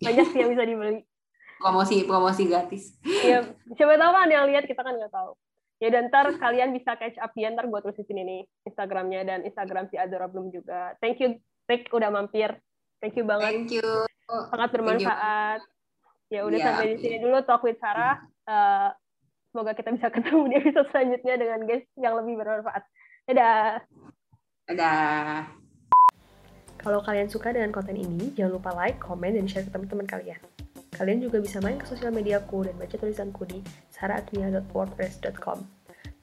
[0.00, 1.00] Banyak sih yang bisa dibeli.
[1.60, 2.96] promosi promosi gratis.
[3.04, 3.44] Iya,
[3.76, 5.36] siapa tahu kan ada yang lihat kita kan nggak tahu.
[5.80, 9.20] Ya dan ntar kalian bisa catch up ya ntar gue tulis di sini nih Instagramnya
[9.24, 10.96] dan Instagram si Adora belum juga.
[11.00, 11.40] Thank you
[11.70, 12.58] Rick udah mampir.
[12.98, 13.54] Thank you banget.
[13.54, 13.86] Thank you.
[14.50, 15.62] Sangat bermanfaat.
[16.30, 16.66] Ya udah yeah.
[16.66, 18.18] sampai di sini dulu talk with Sarah.
[18.46, 18.90] Uh,
[19.54, 22.82] semoga kita bisa ketemu di episode selanjutnya dengan guest yang lebih bermanfaat.
[23.30, 23.82] Dadah.
[24.66, 25.46] Dadah.
[26.80, 30.40] Kalau kalian suka dengan konten ini, jangan lupa like, comment, dan share ke teman-teman kalian.
[30.96, 33.60] Kalian juga bisa main ke sosial mediaku dan baca tulisanku di
[33.92, 35.68] sarahaknia.wordpress.com.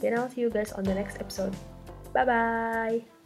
[0.02, 1.54] Then I'll see you guys on the next episode.
[2.14, 3.17] Bye-bye!